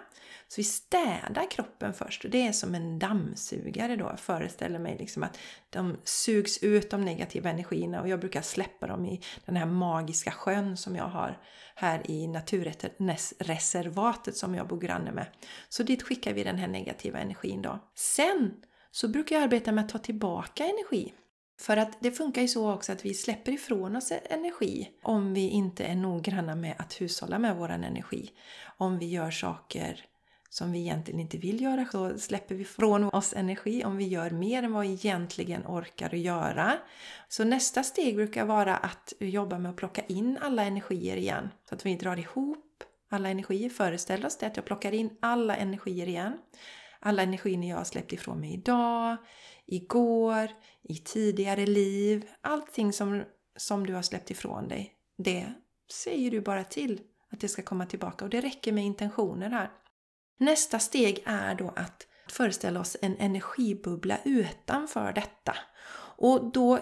Så 0.49 0.61
vi 0.61 0.65
städar 0.65 1.51
kroppen 1.51 1.95
först. 1.95 2.25
och 2.25 2.31
Det 2.31 2.47
är 2.47 2.53
som 2.53 2.75
en 2.75 2.99
dammsugare 2.99 3.97
då. 3.97 4.05
Jag 4.05 4.21
föreställer 4.21 4.79
mig 4.79 4.97
liksom 4.99 5.23
att 5.23 5.39
de 5.71 5.97
sugs 6.05 6.63
ut 6.63 6.91
de 6.91 7.05
negativa 7.05 7.51
energierna 7.51 8.01
och 8.01 8.09
jag 8.09 8.21
brukar 8.21 8.43
släppa 8.43 8.87
dem 8.87 9.07
i 9.07 9.21
den 9.45 9.57
här 9.57 9.67
magiska 9.67 10.31
sjön 10.31 10.77
som 10.77 10.97
jag 10.97 11.09
har 11.09 11.39
här 11.75 12.11
i 12.11 12.27
naturreservatet 12.27 14.37
som 14.37 14.55
jag 14.55 14.69
bor 14.69 14.81
granne 14.81 15.13
med. 15.13 15.27
Så 15.69 15.83
dit 15.83 16.03
skickar 16.03 16.33
vi 16.33 16.45
den 16.45 16.59
här 16.59 16.69
negativa 16.69 17.19
energin 17.19 17.63
då. 17.63 17.79
Sen 17.95 18.53
så 18.95 19.09
brukar 19.09 19.37
jag 19.37 19.43
arbeta 19.43 19.73
med 19.73 19.85
att 19.85 19.91
ta 19.91 19.99
tillbaka 19.99 20.65
energi. 20.65 21.13
För 21.61 21.77
att 21.77 21.99
det 22.01 22.11
funkar 22.11 22.43
ju 22.43 22.49
så 22.49 22.73
också 22.73 22.93
att 22.93 23.05
vi 23.05 23.15
släpper 23.15 23.53
ifrån 23.53 23.97
oss 23.97 24.13
energi 24.31 24.91
om 25.03 25.35
vi 25.35 25.49
inte 25.49 25.85
är 25.85 25.95
noggranna 25.95 26.55
med 26.55 26.75
att 26.79 27.01
hushålla 27.01 27.39
med 27.39 27.57
vår 27.57 27.69
energi. 27.69 28.31
Om 28.77 28.99
vi 28.99 29.07
gör 29.07 29.31
saker 29.31 30.05
som 30.51 30.73
vi 30.73 30.79
egentligen 30.79 31.21
inte 31.21 31.39
vill 31.39 31.61
göra 31.63 31.87
så 31.87 32.19
släpper 32.19 32.55
vi 32.55 32.63
ifrån 32.63 33.05
oss 33.05 33.35
energi 33.37 33.85
om 33.85 33.97
vi 33.97 34.09
gör 34.09 34.31
mer 34.31 34.63
än 34.63 34.73
vad 34.73 34.83
vi 34.83 34.93
egentligen 34.93 35.67
orkar 35.67 36.07
att 36.07 36.19
göra. 36.19 36.73
Så 37.29 37.45
nästa 37.45 37.83
steg 37.83 38.17
brukar 38.17 38.45
vara 38.45 38.77
att 38.77 39.13
jobba 39.19 39.59
med 39.59 39.71
att 39.71 39.77
plocka 39.77 40.03
in 40.03 40.39
alla 40.41 40.65
energier 40.65 41.17
igen. 41.17 41.49
Så 41.69 41.75
att 41.75 41.87
vi 41.87 41.97
drar 41.97 42.19
ihop 42.19 42.85
alla 43.11 43.29
energier. 43.29 43.71
Föreställ 43.71 44.25
oss 44.25 44.39
det 44.39 44.47
att 44.47 44.57
jag 44.57 44.65
plockar 44.65 44.95
in 44.95 45.17
alla 45.21 45.57
energier 45.57 46.09
igen. 46.09 46.39
Alla 47.07 47.23
energier 47.23 47.71
jag 47.71 47.77
har 47.77 47.85
släppt 47.85 48.13
ifrån 48.13 48.41
mig 48.41 48.55
idag, 48.55 49.17
igår, 49.67 50.51
i 50.83 50.95
tidigare 50.95 51.67
liv. 51.67 52.31
Allting 52.41 52.93
som, 52.93 53.25
som 53.57 53.87
du 53.87 53.95
har 53.95 54.03
släppt 54.03 54.31
ifrån 54.31 54.69
dig. 54.69 54.95
Det 55.19 55.53
säger 55.93 56.31
du 56.31 56.41
bara 56.41 56.65
till 56.65 57.01
att 57.33 57.41
det 57.41 57.49
ska 57.49 57.63
komma 57.63 57.87
tillbaka 57.87 58.25
och 58.25 58.31
det 58.31 58.41
räcker 58.41 58.73
med 58.73 58.85
intentioner 58.85 59.51
här. 59.51 59.71
Nästa 60.39 60.79
steg 60.79 61.23
är 61.27 61.55
då 61.55 61.73
att 61.77 62.07
föreställa 62.31 62.81
oss 62.81 62.97
en 63.03 63.17
energibubbla 63.17 64.19
utanför 64.25 65.13
detta. 65.13 65.57
Och 66.17 66.53
då 66.53 66.79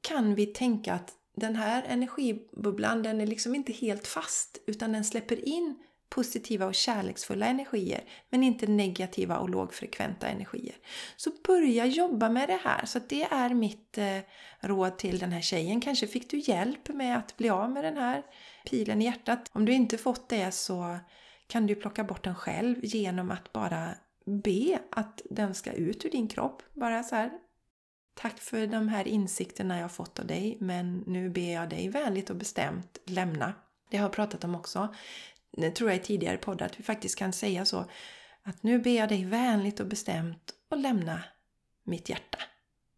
kan 0.00 0.34
vi 0.34 0.46
tänka 0.46 0.94
att 0.94 1.12
den 1.36 1.56
här 1.56 1.84
energibubblan 1.88 3.02
den 3.02 3.20
är 3.20 3.26
liksom 3.26 3.54
inte 3.54 3.72
helt 3.72 4.06
fast 4.06 4.58
utan 4.66 4.92
den 4.92 5.04
släpper 5.04 5.48
in 5.48 5.78
positiva 6.14 6.66
och 6.66 6.74
kärleksfulla 6.74 7.46
energier 7.46 8.04
men 8.30 8.42
inte 8.42 8.66
negativa 8.66 9.38
och 9.38 9.50
lågfrekventa 9.50 10.26
energier. 10.26 10.74
Så 11.16 11.30
börja 11.46 11.86
jobba 11.86 12.28
med 12.28 12.48
det 12.48 12.60
här. 12.64 12.86
Så 12.86 13.00
det 13.08 13.22
är 13.22 13.54
mitt 13.54 13.98
eh, 13.98 14.18
råd 14.60 14.98
till 14.98 15.18
den 15.18 15.32
här 15.32 15.40
tjejen. 15.40 15.80
Kanske 15.80 16.06
fick 16.06 16.30
du 16.30 16.38
hjälp 16.38 16.88
med 16.88 17.18
att 17.18 17.36
bli 17.36 17.48
av 17.48 17.70
med 17.70 17.84
den 17.84 17.96
här 17.96 18.22
pilen 18.70 19.02
i 19.02 19.04
hjärtat. 19.04 19.50
Om 19.52 19.64
du 19.64 19.72
inte 19.72 19.98
fått 19.98 20.28
det 20.28 20.50
så 20.50 20.98
kan 21.46 21.66
du 21.66 21.74
plocka 21.74 22.04
bort 22.04 22.24
den 22.24 22.34
själv 22.34 22.76
genom 22.82 23.30
att 23.30 23.52
bara 23.52 23.94
be 24.44 24.78
att 24.90 25.22
den 25.30 25.54
ska 25.54 25.72
ut 25.72 26.04
ur 26.04 26.10
din 26.10 26.28
kropp. 26.28 26.62
Bara 26.72 27.02
så 27.02 27.14
här. 27.14 27.30
Tack 28.16 28.38
för 28.38 28.66
de 28.66 28.88
här 28.88 29.08
insikterna 29.08 29.80
jag 29.80 29.92
fått 29.92 30.18
av 30.18 30.26
dig 30.26 30.56
men 30.60 31.04
nu 31.06 31.30
ber 31.30 31.52
jag 31.52 31.70
dig 31.70 31.88
vänligt 31.88 32.30
och 32.30 32.36
bestämt 32.36 32.98
lämna. 33.04 33.54
Det 33.90 33.96
har 33.96 34.04
jag 34.04 34.12
pratat 34.12 34.44
om 34.44 34.54
också 34.54 34.94
det 35.56 35.70
tror 35.70 35.90
jag 35.90 36.00
i 36.00 36.02
tidigare 36.02 36.36
poddar, 36.36 36.66
att 36.66 36.80
vi 36.80 36.84
faktiskt 36.84 37.18
kan 37.18 37.32
säga 37.32 37.64
så 37.64 37.84
att 38.42 38.62
nu 38.62 38.78
ber 38.78 38.96
jag 38.96 39.08
dig 39.08 39.24
vänligt 39.24 39.80
och 39.80 39.86
bestämt 39.86 40.54
att 40.70 40.80
lämna 40.80 41.22
mitt 41.84 42.08
hjärta 42.08 42.38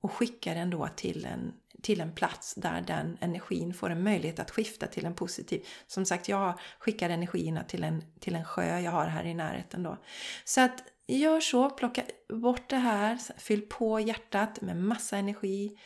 och 0.02 0.12
skicka 0.12 0.54
den 0.54 0.70
då 0.70 0.88
till 0.96 1.24
en, 1.24 1.52
till 1.82 2.00
en 2.00 2.12
plats 2.12 2.54
där 2.54 2.80
den 2.80 3.18
energin 3.20 3.74
får 3.74 3.90
en 3.90 4.02
möjlighet 4.02 4.38
att 4.38 4.50
skifta 4.50 4.86
till 4.86 5.06
en 5.06 5.14
positiv. 5.14 5.66
Som 5.86 6.04
sagt, 6.04 6.28
jag 6.28 6.58
skickar 6.78 7.10
energierna 7.10 7.64
till 7.64 7.84
en, 7.84 8.02
till 8.20 8.34
en 8.34 8.44
sjö 8.44 8.78
jag 8.78 8.90
har 8.90 9.06
här 9.06 9.24
i 9.24 9.34
närheten 9.34 9.82
då. 9.82 9.96
Så 10.44 10.60
att 10.60 10.82
gör 11.06 11.40
så, 11.40 11.70
plocka 11.70 12.02
bort 12.28 12.70
det 12.70 12.76
här, 12.76 13.18
fyll 13.38 13.62
på 13.62 14.00
hjärtat 14.00 14.60
med 14.60 14.76
massa 14.76 15.16
energi, 15.16 15.78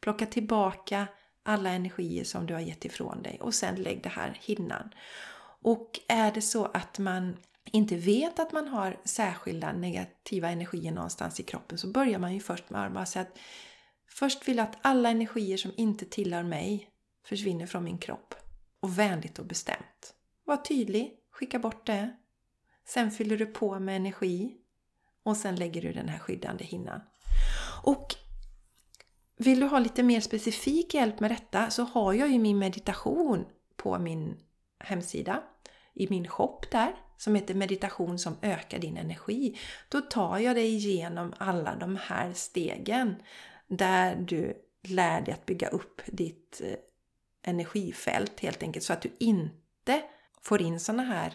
plocka 0.00 0.26
tillbaka 0.26 1.06
alla 1.42 1.70
energier 1.70 2.24
som 2.24 2.46
du 2.46 2.54
har 2.54 2.60
gett 2.60 2.84
ifrån 2.84 3.22
dig 3.22 3.38
och 3.40 3.54
sen 3.54 3.74
lägg 3.74 4.02
det 4.02 4.08
här 4.08 4.38
hinnan. 4.42 4.90
Och 5.66 6.00
är 6.08 6.32
det 6.32 6.42
så 6.42 6.64
att 6.64 6.98
man 6.98 7.36
inte 7.64 7.96
vet 7.96 8.38
att 8.38 8.52
man 8.52 8.68
har 8.68 9.00
särskilda 9.04 9.72
negativa 9.72 10.48
energier 10.48 10.92
någonstans 10.92 11.40
i 11.40 11.42
kroppen 11.42 11.78
så 11.78 11.86
börjar 11.86 12.18
man 12.18 12.34
ju 12.34 12.40
först 12.40 12.70
med 12.70 12.96
att 12.96 13.08
säga 13.08 13.22
att 13.22 13.38
först 14.08 14.48
vill 14.48 14.56
jag 14.56 14.64
att 14.64 14.78
alla 14.82 15.10
energier 15.10 15.56
som 15.56 15.72
inte 15.76 16.04
tillhör 16.04 16.42
mig 16.42 16.90
försvinner 17.24 17.66
från 17.66 17.84
min 17.84 17.98
kropp. 17.98 18.34
Och 18.80 18.98
vänligt 18.98 19.38
och 19.38 19.46
bestämt. 19.46 20.14
Var 20.44 20.56
tydlig, 20.56 21.12
skicka 21.30 21.58
bort 21.58 21.86
det. 21.86 22.16
Sen 22.88 23.10
fyller 23.10 23.36
du 23.36 23.46
på 23.46 23.78
med 23.78 23.96
energi 23.96 24.56
och 25.22 25.36
sen 25.36 25.56
lägger 25.56 25.82
du 25.82 25.92
den 25.92 26.08
här 26.08 26.18
skyddande 26.18 26.64
hinnan. 26.64 27.00
Och 27.82 28.14
vill 29.36 29.60
du 29.60 29.66
ha 29.66 29.78
lite 29.78 30.02
mer 30.02 30.20
specifik 30.20 30.94
hjälp 30.94 31.20
med 31.20 31.30
detta 31.30 31.70
så 31.70 31.82
har 31.82 32.12
jag 32.12 32.28
ju 32.28 32.38
min 32.38 32.58
meditation 32.58 33.44
på 33.76 33.98
min 33.98 34.36
hemsida 34.78 35.42
i 35.96 36.06
min 36.10 36.28
shop 36.28 36.60
där 36.70 36.94
som 37.16 37.34
heter 37.34 37.54
meditation 37.54 38.18
som 38.18 38.36
ökar 38.42 38.78
din 38.78 38.96
energi. 38.96 39.58
Då 39.88 40.00
tar 40.00 40.38
jag 40.38 40.56
dig 40.56 40.74
igenom 40.74 41.32
alla 41.38 41.74
de 41.74 41.96
här 41.96 42.32
stegen 42.32 43.22
där 43.66 44.16
du 44.16 44.54
lär 44.82 45.20
dig 45.20 45.34
att 45.34 45.46
bygga 45.46 45.68
upp 45.68 46.02
ditt 46.06 46.60
eh, 46.64 46.76
energifält 47.42 48.40
helt 48.40 48.62
enkelt 48.62 48.84
så 48.84 48.92
att 48.92 49.02
du 49.02 49.10
inte 49.18 50.02
får 50.42 50.62
in 50.62 50.80
såna 50.80 51.02
här 51.02 51.32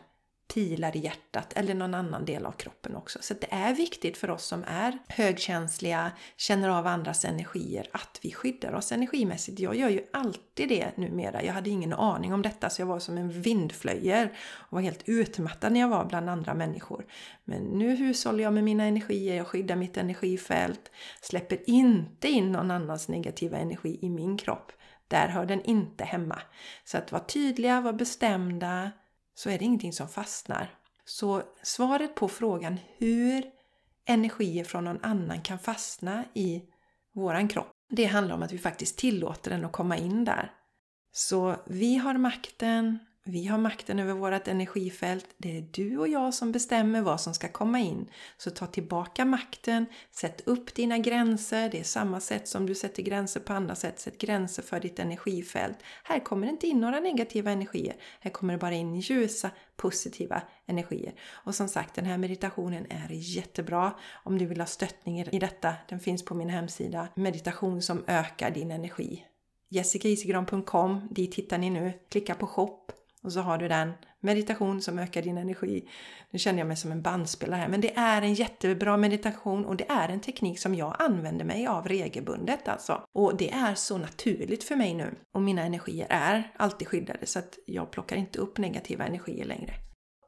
pilar 0.53 0.97
i 0.97 0.99
hjärtat 0.99 1.53
eller 1.53 1.73
någon 1.73 1.93
annan 1.93 2.25
del 2.25 2.45
av 2.45 2.51
kroppen 2.51 2.95
också. 2.95 3.19
Så 3.21 3.33
det 3.33 3.47
är 3.53 3.73
viktigt 3.73 4.17
för 4.17 4.29
oss 4.29 4.45
som 4.45 4.63
är 4.67 4.97
högkänsliga, 5.07 6.11
känner 6.37 6.69
av 6.69 6.87
andras 6.87 7.25
energier, 7.25 7.87
att 7.91 8.19
vi 8.21 8.31
skyddar 8.31 8.73
oss 8.73 8.91
energimässigt. 8.91 9.59
Jag 9.59 9.75
gör 9.75 9.89
ju 9.89 10.01
alltid 10.13 10.69
det 10.69 10.97
numera. 10.97 11.43
Jag 11.43 11.53
hade 11.53 11.69
ingen 11.69 11.93
aning 11.93 12.33
om 12.33 12.41
detta 12.41 12.69
så 12.69 12.81
jag 12.81 12.87
var 12.87 12.99
som 12.99 13.17
en 13.17 13.41
vindflöjer 13.41 14.37
och 14.41 14.73
var 14.73 14.81
helt 14.81 15.09
utmattad 15.09 15.73
när 15.73 15.79
jag 15.79 15.89
var 15.89 16.05
bland 16.05 16.29
andra 16.29 16.53
människor. 16.53 17.05
Men 17.43 17.61
nu 17.63 17.95
hushållar 17.95 18.43
jag 18.43 18.53
med 18.53 18.63
mina 18.63 18.83
energier, 18.83 19.35
jag 19.35 19.47
skyddar 19.47 19.75
mitt 19.75 19.97
energifält, 19.97 20.91
släpper 21.21 21.69
inte 21.69 22.29
in 22.29 22.51
någon 22.51 22.71
annans 22.71 23.07
negativa 23.07 23.57
energi 23.57 23.99
i 24.01 24.09
min 24.09 24.37
kropp. 24.37 24.71
Där 25.07 25.27
hör 25.27 25.45
den 25.45 25.61
inte 25.61 26.03
hemma. 26.03 26.39
Så 26.83 26.97
att 26.97 27.11
vara 27.11 27.23
tydliga, 27.23 27.81
vara 27.81 27.93
bestämda, 27.93 28.91
så 29.33 29.49
är 29.49 29.57
det 29.57 29.65
ingenting 29.65 29.93
som 29.93 30.07
fastnar. 30.07 30.75
Så 31.05 31.43
svaret 31.63 32.15
på 32.15 32.27
frågan 32.27 32.79
hur 32.97 33.43
energier 34.05 34.63
från 34.63 34.83
någon 34.83 35.03
annan 35.03 35.41
kan 35.41 35.59
fastna 35.59 36.25
i 36.33 36.63
våran 37.13 37.47
kropp, 37.47 37.71
det 37.89 38.05
handlar 38.05 38.35
om 38.35 38.43
att 38.43 38.51
vi 38.51 38.57
faktiskt 38.57 38.97
tillåter 38.97 39.51
den 39.51 39.65
att 39.65 39.71
komma 39.71 39.97
in 39.97 40.25
där. 40.25 40.51
Så 41.11 41.55
vi 41.65 41.97
har 41.97 42.13
makten, 42.13 42.99
vi 43.23 43.45
har 43.45 43.57
makten 43.57 43.99
över 43.99 44.13
vårt 44.13 44.47
energifält. 44.47 45.25
Det 45.37 45.57
är 45.57 45.67
du 45.71 45.97
och 45.97 46.07
jag 46.07 46.33
som 46.33 46.51
bestämmer 46.51 47.01
vad 47.01 47.21
som 47.21 47.33
ska 47.33 47.47
komma 47.47 47.79
in. 47.79 48.09
Så 48.37 48.51
ta 48.51 48.67
tillbaka 48.67 49.25
makten, 49.25 49.85
sätt 50.11 50.41
upp 50.47 50.75
dina 50.75 50.97
gränser. 50.97 51.69
Det 51.69 51.79
är 51.79 51.83
samma 51.83 52.19
sätt 52.19 52.47
som 52.47 52.65
du 52.65 52.75
sätter 52.75 53.03
gränser 53.03 53.39
på 53.39 53.53
andra 53.53 53.75
sätt. 53.75 53.99
Sätt 53.99 54.17
gränser 54.17 54.63
för 54.63 54.79
ditt 54.79 54.99
energifält. 54.99 55.77
Här 56.03 56.19
kommer 56.19 56.47
det 56.47 56.51
inte 56.51 56.67
in 56.67 56.81
några 56.81 56.99
negativa 56.99 57.51
energier. 57.51 57.95
Här 58.19 58.31
kommer 58.31 58.53
det 58.53 58.59
bara 58.59 58.73
in 58.73 58.95
ljusa, 58.95 59.51
positiva 59.75 60.41
energier. 60.65 61.13
Och 61.31 61.55
som 61.55 61.67
sagt, 61.67 61.95
den 61.95 62.05
här 62.05 62.17
meditationen 62.17 62.85
är 62.89 63.09
jättebra 63.09 63.93
om 64.23 64.37
du 64.37 64.45
vill 64.45 64.59
ha 64.59 64.67
stöttning 64.67 65.21
i 65.21 65.39
detta. 65.39 65.73
Den 65.89 65.99
finns 65.99 66.25
på 66.25 66.33
min 66.33 66.49
hemsida. 66.49 67.07
Meditation 67.15 67.81
som 67.81 68.03
ökar 68.07 68.51
din 68.51 68.71
energi. 68.71 69.25
Jessicaisegran.com, 69.69 71.07
dit 71.11 71.35
hittar 71.35 71.57
ni 71.57 71.69
nu. 71.69 71.93
Klicka 72.09 72.35
på 72.35 72.47
shop 72.47 72.91
och 73.23 73.33
så 73.33 73.39
har 73.39 73.57
du 73.57 73.67
den 73.67 73.91
meditation 74.19 74.81
som 74.81 74.99
ökar 74.99 75.21
din 75.21 75.37
energi. 75.37 75.89
Nu 76.31 76.39
känner 76.39 76.59
jag 76.59 76.67
mig 76.67 76.77
som 76.77 76.91
en 76.91 77.01
bandspelare 77.01 77.59
här, 77.59 77.67
men 77.67 77.81
det 77.81 77.95
är 77.95 78.21
en 78.21 78.33
jättebra 78.33 78.97
meditation 78.97 79.65
och 79.65 79.75
det 79.75 79.89
är 79.89 80.09
en 80.09 80.19
teknik 80.19 80.59
som 80.59 80.75
jag 80.75 80.95
använder 80.99 81.45
mig 81.45 81.67
av 81.67 81.87
regelbundet 81.87 82.67
alltså. 82.67 83.01
Och 83.13 83.37
det 83.37 83.51
är 83.51 83.75
så 83.75 83.97
naturligt 83.97 84.63
för 84.63 84.75
mig 84.75 84.93
nu. 84.93 85.15
Och 85.33 85.41
mina 85.41 85.61
energier 85.61 86.07
är 86.09 86.51
alltid 86.57 86.87
skyddade 86.87 87.25
så 87.25 87.39
att 87.39 87.59
jag 87.65 87.91
plockar 87.91 88.15
inte 88.15 88.39
upp 88.39 88.57
negativa 88.57 89.05
energier 89.05 89.45
längre. 89.45 89.73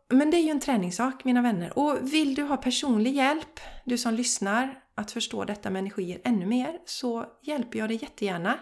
Men 0.09 0.31
det 0.31 0.37
är 0.37 0.41
ju 0.41 0.49
en 0.49 0.59
träningssak 0.59 1.23
mina 1.23 1.41
vänner 1.41 1.79
och 1.79 2.13
vill 2.13 2.35
du 2.35 2.43
ha 2.43 2.57
personlig 2.57 3.15
hjälp, 3.15 3.59
du 3.85 3.97
som 3.97 4.13
lyssnar, 4.13 4.79
att 4.95 5.11
förstå 5.11 5.43
detta 5.43 5.69
med 5.69 5.79
energier 5.79 6.21
ännu 6.23 6.45
mer 6.45 6.79
så 6.85 7.25
hjälper 7.41 7.79
jag 7.79 7.89
dig 7.89 7.99
jättegärna. 8.01 8.59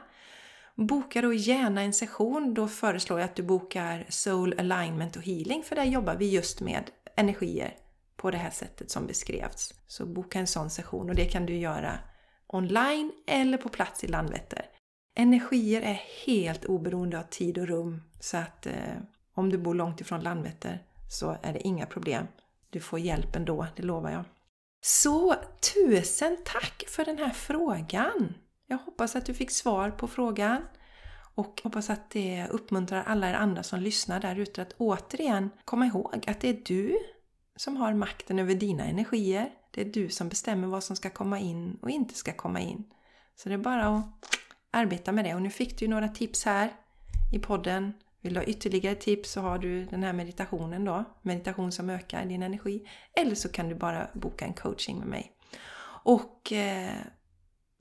Boka 0.75 1.21
då 1.21 1.33
gärna 1.33 1.81
en 1.81 1.93
session. 1.93 2.53
Då 2.53 2.67
föreslår 2.67 3.19
jag 3.19 3.25
att 3.25 3.35
du 3.35 3.43
bokar 3.43 4.05
Soul 4.09 4.55
Alignment 4.59 5.15
och 5.15 5.23
Healing 5.23 5.63
för 5.63 5.75
där 5.75 5.83
jobbar 5.83 6.15
vi 6.15 6.29
just 6.29 6.61
med 6.61 6.83
energier 7.15 7.75
på 8.15 8.31
det 8.31 8.37
här 8.37 8.49
sättet 8.49 8.91
som 8.91 9.07
beskrevs. 9.07 9.73
Så 9.87 10.05
boka 10.05 10.39
en 10.39 10.47
sån 10.47 10.69
session 10.69 11.09
och 11.09 11.15
det 11.15 11.25
kan 11.25 11.45
du 11.45 11.57
göra 11.57 11.99
online 12.47 13.11
eller 13.27 13.57
på 13.57 13.69
plats 13.69 14.03
i 14.03 14.07
Landvetter. 14.07 14.65
Energier 15.15 15.81
är 15.81 16.01
helt 16.25 16.65
oberoende 16.65 17.19
av 17.19 17.23
tid 17.23 17.57
och 17.57 17.67
rum 17.67 18.01
så 18.19 18.37
att 18.37 18.65
eh, 18.65 18.73
om 19.33 19.49
du 19.49 19.57
bor 19.57 19.75
långt 19.75 20.01
ifrån 20.01 20.21
Landvetter 20.21 20.83
så 21.09 21.37
är 21.41 21.53
det 21.53 21.67
inga 21.67 21.85
problem. 21.85 22.27
Du 22.69 22.79
får 22.79 22.99
hjälp 22.99 23.35
ändå, 23.35 23.67
det 23.75 23.83
lovar 23.83 24.11
jag. 24.11 24.23
Så 24.81 25.35
tusen 25.73 26.37
tack 26.45 26.83
för 26.87 27.05
den 27.05 27.17
här 27.17 27.29
frågan! 27.29 28.33
Jag 28.71 28.77
hoppas 28.77 29.15
att 29.15 29.25
du 29.25 29.33
fick 29.33 29.51
svar 29.51 29.91
på 29.91 30.07
frågan 30.07 30.61
och 31.35 31.61
hoppas 31.63 31.89
att 31.89 32.09
det 32.09 32.47
uppmuntrar 32.49 33.03
alla 33.03 33.29
er 33.29 33.33
andra 33.33 33.63
som 33.63 33.79
lyssnar 33.79 34.19
där 34.19 34.35
ute 34.39 34.61
att 34.61 34.73
återigen 34.77 35.49
komma 35.65 35.85
ihåg 35.85 36.23
att 36.27 36.41
det 36.41 36.49
är 36.49 36.61
du 36.65 36.97
som 37.55 37.77
har 37.77 37.93
makten 37.93 38.39
över 38.39 38.55
dina 38.55 38.85
energier. 38.85 39.49
Det 39.71 39.81
är 39.81 39.85
du 39.85 40.09
som 40.09 40.29
bestämmer 40.29 40.67
vad 40.67 40.83
som 40.83 40.95
ska 40.95 41.09
komma 41.09 41.39
in 41.39 41.79
och 41.81 41.89
inte 41.89 42.13
ska 42.13 42.33
komma 42.33 42.59
in. 42.59 42.83
Så 43.35 43.49
det 43.49 43.55
är 43.55 43.59
bara 43.59 43.87
att 43.87 44.05
arbeta 44.71 45.11
med 45.11 45.25
det. 45.25 45.35
Och 45.35 45.41
nu 45.41 45.49
fick 45.49 45.79
du 45.79 45.87
några 45.87 46.07
tips 46.07 46.45
här 46.45 46.73
i 47.33 47.39
podden. 47.39 47.93
Vill 48.21 48.33
du 48.33 48.39
ha 48.39 48.45
ytterligare 48.45 48.95
tips 48.95 49.31
så 49.31 49.41
har 49.41 49.57
du 49.57 49.85
den 49.85 50.03
här 50.03 50.13
meditationen 50.13 50.85
då. 50.85 51.03
Meditation 51.21 51.71
som 51.71 51.89
ökar 51.89 52.25
din 52.25 52.43
energi. 52.43 52.87
Eller 53.15 53.35
så 53.35 53.49
kan 53.49 53.69
du 53.69 53.75
bara 53.75 54.07
boka 54.13 54.45
en 54.45 54.53
coaching 54.53 54.99
med 54.99 55.07
mig. 55.07 55.31
Och 56.03 56.51
eh, 56.51 56.95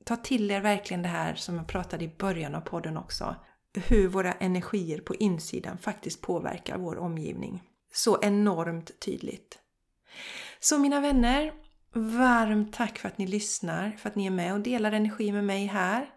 ta 0.05 0.17
till 0.17 0.51
er 0.51 0.61
verkligen 0.61 1.03
det 1.03 1.09
här 1.09 1.35
som 1.35 1.57
jag 1.57 1.67
pratade 1.67 2.05
i 2.05 2.15
början 2.19 2.55
av 2.55 2.61
podden 2.61 2.97
också. 2.97 3.37
Hur 3.75 4.09
våra 4.09 4.33
energier 4.33 5.01
på 5.01 5.15
insidan 5.15 5.79
faktiskt 5.79 6.21
påverkar 6.21 6.79
vår 6.79 6.99
omgivning. 6.99 7.63
Så 7.93 8.19
enormt 8.23 9.01
tydligt. 9.01 9.59
Så 10.61 10.79
mina 10.79 11.01
vänner, 11.01 11.53
varmt 11.93 12.73
tack 12.73 12.99
för 12.99 13.09
att 13.09 13.19
ni 13.19 13.27
lyssnar, 13.27 13.91
för 13.91 14.09
att 14.09 14.15
ni 14.15 14.27
är 14.27 14.31
med 14.31 14.55
och 14.55 14.61
delar 14.61 14.93
energi 14.93 15.33
med 15.33 15.45
mig 15.45 15.67
här. 15.67 16.11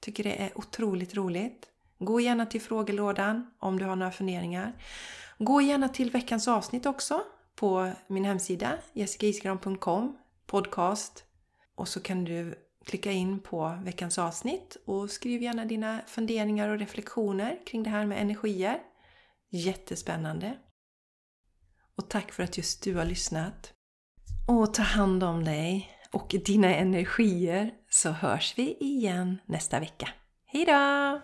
Tycker 0.00 0.24
det 0.24 0.42
är 0.42 0.58
otroligt 0.58 1.14
roligt. 1.14 1.66
Gå 1.98 2.20
gärna 2.20 2.46
till 2.46 2.60
frågelådan 2.60 3.50
om 3.58 3.78
du 3.78 3.84
har 3.84 3.96
några 3.96 4.12
funderingar. 4.12 4.72
Gå 5.38 5.60
gärna 5.60 5.88
till 5.88 6.10
veckans 6.10 6.48
avsnitt 6.48 6.86
också 6.86 7.22
på 7.54 7.92
min 8.06 8.24
hemsida 8.24 8.78
jessikaisgran.com 8.92 10.16
podcast 10.46 11.24
och 11.74 11.88
så 11.88 12.00
kan 12.00 12.24
du 12.24 12.54
klicka 12.84 13.12
in 13.12 13.40
på 13.40 13.78
veckans 13.82 14.18
avsnitt 14.18 14.76
och 14.84 15.10
skriv 15.10 15.42
gärna 15.42 15.64
dina 15.64 16.00
funderingar 16.06 16.68
och 16.68 16.78
reflektioner 16.78 17.58
kring 17.66 17.82
det 17.82 17.90
här 17.90 18.06
med 18.06 18.22
energier. 18.22 18.78
Jättespännande! 19.50 20.58
Och 21.96 22.08
tack 22.08 22.32
för 22.32 22.42
att 22.42 22.56
just 22.56 22.82
du 22.82 22.94
har 22.94 23.04
lyssnat. 23.04 23.72
Och 24.48 24.74
ta 24.74 24.82
hand 24.82 25.24
om 25.24 25.44
dig 25.44 25.90
och 26.12 26.34
dina 26.44 26.74
energier 26.74 27.70
så 27.88 28.10
hörs 28.10 28.54
vi 28.58 28.76
igen 28.80 29.38
nästa 29.46 29.80
vecka. 29.80 30.08
Hejdå! 30.46 31.20